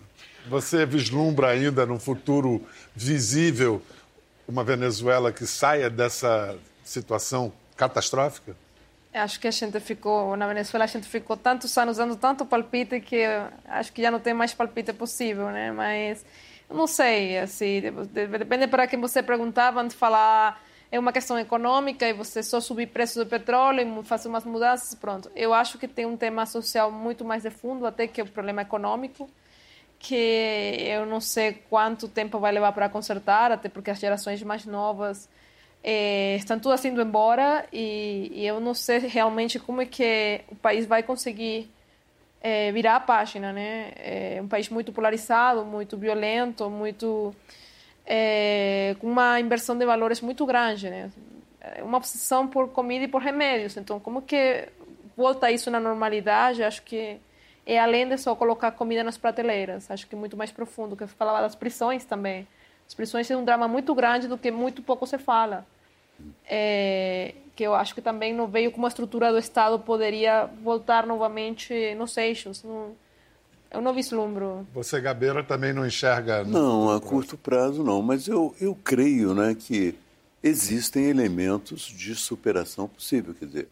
Você 0.49 0.87
vislumbra 0.87 1.49
ainda 1.49 1.85
no 1.85 1.99
futuro 1.99 2.63
visível 2.95 3.83
uma 4.49 4.65
Venezuela 4.65 5.33
que 5.33 5.47
saia 5.47 5.91
dessa 5.91 6.57
situação 6.85 7.53
catastrófica? 7.77 8.57
Acho 9.13 9.41
que 9.41 9.49
a 9.49 9.51
gente 9.51 9.81
ficou, 9.81 10.37
na 10.37 10.47
Venezuela, 10.47 10.85
a 10.85 10.89
gente 10.89 11.09
ficou 11.09 11.37
tantos 11.37 11.77
anos 11.79 11.97
dando 11.97 12.17
tanto 12.17 12.45
palpite 12.45 13.01
que 13.01 13.25
acho 13.67 13.93
que 13.93 14.03
já 14.03 14.11
não 14.11 14.21
tem 14.21 14.35
mais 14.35 14.53
palpite 14.53 14.93
possível, 14.93 15.51
né? 15.51 15.73
Mas 15.73 16.25
não 16.69 16.87
sei, 16.87 17.39
assim, 17.39 17.81
depende 18.13 18.67
para 18.67 18.87
quem 18.87 19.01
você 19.01 19.23
perguntava, 19.23 19.81
antes 19.81 19.95
de 19.95 19.99
falar 19.99 20.63
é 20.91 20.99
uma 20.99 21.13
questão 21.13 21.39
econômica 21.39 22.09
e 22.09 22.13
você 22.13 22.43
só 22.43 22.61
subir 22.61 22.87
preço 22.89 23.19
do 23.19 23.29
petróleo 23.29 23.81
e 23.81 24.05
fazer 24.05 24.29
umas 24.29 24.45
mudanças, 24.45 24.95
pronto. 24.95 25.31
Eu 25.35 25.53
acho 25.53 25.79
que 25.79 25.89
tem 25.89 26.07
um 26.07 26.17
tema 26.17 26.47
social 26.47 26.93
muito 26.93 27.25
mais 27.25 27.43
de 27.43 27.51
fundo 27.51 27.87
até 27.87 28.07
que 28.07 28.23
o 28.23 28.27
problema 28.27 28.63
econômico, 28.63 29.29
que 29.99 30.15
eu 30.15 31.07
não 31.07 31.21
sei 31.21 31.55
quanto 31.69 32.09
tempo 32.09 32.39
vai 32.39 32.53
levar 32.53 32.73
para 32.73 32.89
consertar, 32.89 33.51
até 33.53 33.69
porque 33.69 33.91
as 33.91 33.99
gerações 33.99 34.43
mais 34.43 34.65
novas 34.65 35.29
é, 35.83 36.37
estão 36.37 36.59
todas 36.59 36.85
indo 36.85 37.01
embora 37.01 37.67
e, 37.73 38.31
e, 38.35 38.47
eu 38.47 38.61
não 38.61 38.75
sei 38.75 38.99
realmente 38.99 39.59
como 39.59 39.83
é 39.83 39.87
que 39.87 40.41
o 40.49 40.57
país 40.57 40.87
vai 40.87 41.03
conseguir 41.03 41.71
é, 42.41 42.73
virar 42.73 42.97
a 42.97 43.01
página, 43.01 43.53
né? 43.53 43.93
É 43.97 44.41
um 44.43 44.49
país 44.49 44.69
muito 44.69 44.93
polarizado, 44.93 45.65
muito 45.65 45.97
violento, 45.97 46.69
muito 46.71 47.35
com 49.01 49.09
uma 49.09 49.41
inversão 49.41 49.77
de 49.77 49.85
valores 49.85 50.21
muito 50.21 50.47
grande, 50.47 50.89
né? 50.89 51.11
Uma 51.83 51.99
obsessão 51.99 52.47
por 52.47 52.69
comida 52.69 53.05
e 53.05 53.09
por 53.09 53.21
remédios. 53.21 53.77
Então, 53.77 53.99
como 53.99 54.23
que 54.23 54.69
volta 55.17 55.51
isso 55.51 55.71
na 55.71 55.81
normalidade? 55.81 56.63
Acho 56.63 56.83
que 56.83 57.19
é 57.67 57.79
além 57.79 58.09
de 58.09 58.17
só 58.17 58.35
colocar 58.35 58.71
comida 58.71 59.03
nas 59.03 59.19
prateleiras. 59.19 59.91
Acho 59.91 60.07
que 60.07 60.15
é 60.15 60.19
muito 60.19 60.37
mais 60.37 60.53
profundo. 60.53 60.97
Que 60.97 61.03
eu 61.03 61.09
falava 61.09 61.43
das 61.43 61.55
prisões 61.55 62.05
também. 62.05 62.47
As 62.87 62.95
prisões 62.95 63.27
são 63.27 63.41
um 63.41 63.45
drama 63.45 63.67
muito 63.67 63.95
grande 63.95 64.29
do 64.29 64.39
que 64.39 64.51
muito 64.51 64.81
pouco 64.81 65.07
se 65.07 65.19
fala 65.19 65.67
é, 66.49 67.35
que 67.55 67.65
eu 67.65 67.75
acho 67.75 67.95
que 67.95 68.01
também 68.01 68.35
não 68.35 68.47
veio 68.47 68.71
como 68.71 68.87
a 68.87 68.89
estrutura 68.89 69.33
do 69.33 69.39
Estado 69.39 69.79
poderia 69.79 70.49
voltar 70.63 71.07
novamente 71.07 71.95
nos 71.95 72.17
eixos. 72.17 72.63
Não, 72.63 72.93
eu 73.71 73.81
não 73.81 73.93
vislumbro. 73.93 74.67
Você, 74.75 75.01
Gabeira, 75.01 75.43
também 75.43 75.73
não 75.73 75.87
enxerga... 75.87 76.45
Não, 76.45 76.91
a 76.91 77.01
curto 77.01 77.37
prazo 77.37 77.83
não, 77.83 78.03
mas 78.03 78.29
eu, 78.29 78.55
eu 78.61 78.77
creio 78.85 79.35
né, 79.35 79.55
que 79.55 79.95
existem 80.43 81.07
elementos 81.07 81.83
de 81.83 82.15
superação 82.15 82.89
possível. 82.89 83.35
Quer 83.35 83.47
dizer, 83.47 83.69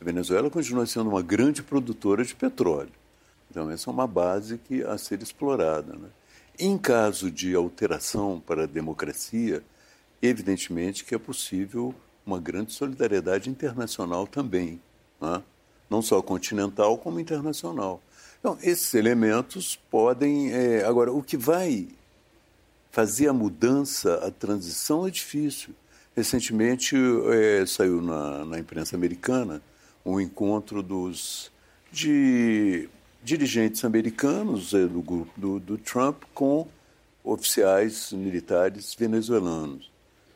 a 0.00 0.04
Venezuela 0.04 0.50
continua 0.50 0.86
sendo 0.86 1.10
uma 1.10 1.22
grande 1.22 1.62
produtora 1.62 2.24
de 2.24 2.34
petróleo. 2.34 2.92
Então, 3.54 3.70
essa 3.70 3.88
é 3.88 3.92
uma 3.92 4.08
base 4.08 4.58
que 4.58 4.82
a 4.82 4.98
ser 4.98 5.22
explorada. 5.22 5.92
Né? 5.92 6.08
Em 6.58 6.76
caso 6.76 7.30
de 7.30 7.54
alteração 7.54 8.42
para 8.44 8.64
a 8.64 8.66
democracia, 8.66 9.62
evidentemente 10.20 11.04
que 11.04 11.14
é 11.14 11.18
possível 11.18 11.94
uma 12.26 12.40
grande 12.40 12.72
solidariedade 12.72 13.48
internacional 13.48 14.26
também, 14.26 14.80
né? 15.20 15.40
não 15.88 16.02
só 16.02 16.20
continental 16.20 16.98
como 16.98 17.20
internacional. 17.20 18.02
Então, 18.40 18.58
esses 18.60 18.92
elementos 18.92 19.78
podem. 19.88 20.52
É, 20.52 20.84
agora, 20.84 21.12
o 21.12 21.22
que 21.22 21.36
vai 21.36 21.86
fazer 22.90 23.28
a 23.28 23.32
mudança, 23.32 24.16
a 24.16 24.32
transição 24.32 25.06
é 25.06 25.12
difícil. 25.12 25.72
Recentemente 26.16 26.96
é, 27.30 27.64
saiu 27.66 28.02
na, 28.02 28.44
na, 28.44 28.58
imprensa 28.58 28.96
americana 28.96 29.62
um 30.04 30.20
encontro 30.20 30.82
dos 30.82 31.52
de 31.92 32.88
dirigentes 33.24 33.84
americanos 33.84 34.70
do 34.72 35.02
grupo 35.02 35.32
do, 35.36 35.58
do 35.58 35.78
Trump 35.78 36.22
com 36.34 36.68
oficiais 37.24 38.12
militares 38.12 38.94
venezuelanos 38.94 39.94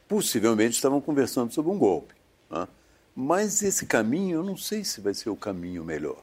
possivelmente 0.08 0.74
estavam 0.74 1.00
conversando 1.00 1.52
sobre 1.52 1.70
um 1.70 1.78
golpe. 1.78 2.14
Né? 2.50 2.66
Mas 3.14 3.62
esse 3.62 3.84
caminho, 3.84 4.38
eu 4.38 4.42
não 4.42 4.56
sei 4.56 4.82
se 4.82 5.00
vai 5.00 5.12
ser 5.12 5.28
o 5.28 5.36
caminho 5.36 5.84
melhor. 5.84 6.16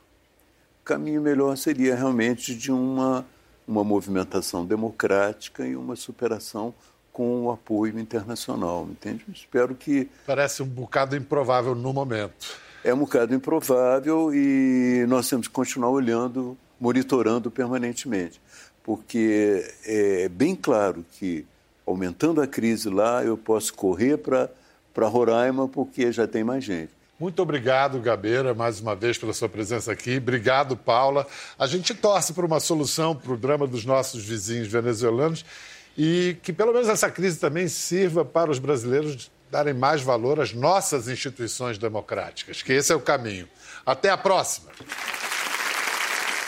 O 0.82 0.84
caminho 0.84 1.22
melhor 1.22 1.56
seria 1.56 1.96
realmente 1.96 2.56
de 2.56 2.72
uma, 2.72 3.26
uma 3.68 3.84
movimentação 3.84 4.66
democrática 4.66 5.66
e 5.66 5.76
uma 5.76 5.96
superação 5.96 6.74
com 7.14 7.46
o 7.46 7.52
apoio 7.52 7.98
internacional, 7.98 8.88
entende? 8.90 9.24
Espero 9.34 9.74
que... 9.74 10.10
Parece 10.26 10.62
um 10.62 10.66
bocado 10.66 11.16
improvável 11.16 11.74
no 11.74 11.94
momento. 11.94 12.60
É 12.86 12.94
um 12.94 13.00
bocado 13.00 13.34
improvável 13.34 14.32
e 14.32 15.08
nós 15.08 15.28
temos 15.28 15.48
que 15.48 15.54
continuar 15.56 15.90
olhando, 15.90 16.56
monitorando 16.80 17.50
permanentemente, 17.50 18.40
porque 18.84 19.68
é 19.84 20.30
bem 20.30 20.56
claro 20.56 21.04
que 21.14 21.48
aumentando 21.84 22.44
a 22.44 22.46
crise 22.46 22.88
lá, 22.88 23.24
eu 23.24 23.36
posso 23.36 23.74
correr 23.74 24.20
para 24.20 25.08
Roraima 25.08 25.68
porque 25.68 26.12
já 26.12 26.28
tem 26.28 26.44
mais 26.44 26.64
gente. 26.64 26.92
Muito 27.20 27.42
obrigado, 27.42 28.00
Gabeira, 28.00 28.54
mais 28.54 28.80
uma 28.80 28.96
vez 28.96 29.18
pela 29.18 29.34
sua 29.34 29.50
presença 29.50 29.92
aqui. 29.92 30.18
Obrigado, 30.18 30.78
Paula. 30.78 31.26
A 31.58 31.66
gente 31.66 31.92
torce 31.92 32.34
por 32.34 32.46
uma 32.46 32.60
solução 32.60 33.16
para 33.16 33.34
o 33.34 33.38
drama 33.38 33.66
dos 33.66 33.84
nossos 33.84 34.24
vizinhos 34.24 34.68
venezuelanos 34.68 35.44
e 35.98 36.38
que 36.44 36.54
pelo 36.54 36.72
menos 36.72 36.88
essa 36.88 37.10
crise 37.10 37.40
também 37.40 37.68
sirva 37.68 38.24
para 38.24 38.52
os 38.52 38.60
brasileiros 38.60 39.32
darem 39.52 39.74
mais 39.74 40.02
valor 40.02 40.40
às 40.40 40.54
nossas 40.54 41.08
instituições 41.08 41.78
democráticas, 41.78 42.62
que 42.62 42.74
esse 42.74 42.92
é 42.92 42.96
o 42.96 43.00
caminho. 43.00 43.48
Até 43.86 44.10
a 44.10 44.18
próxima. 44.18 44.72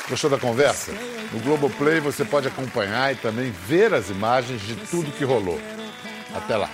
Gostou 0.10 0.30
da 0.30 0.38
conversa? 0.38 0.92
No 1.32 1.40
Globoplay 1.42 2.00
você 2.00 2.24
pode 2.24 2.48
acompanhar 2.48 3.14
e 3.14 3.16
também 3.18 3.52
ver 3.52 3.94
as 3.94 4.10
imagens 4.10 4.62
de 4.62 4.76
tudo 4.76 5.12
que 5.12 5.24
rolou. 5.24 5.60
Até 6.34 6.56
lá. 6.56 6.70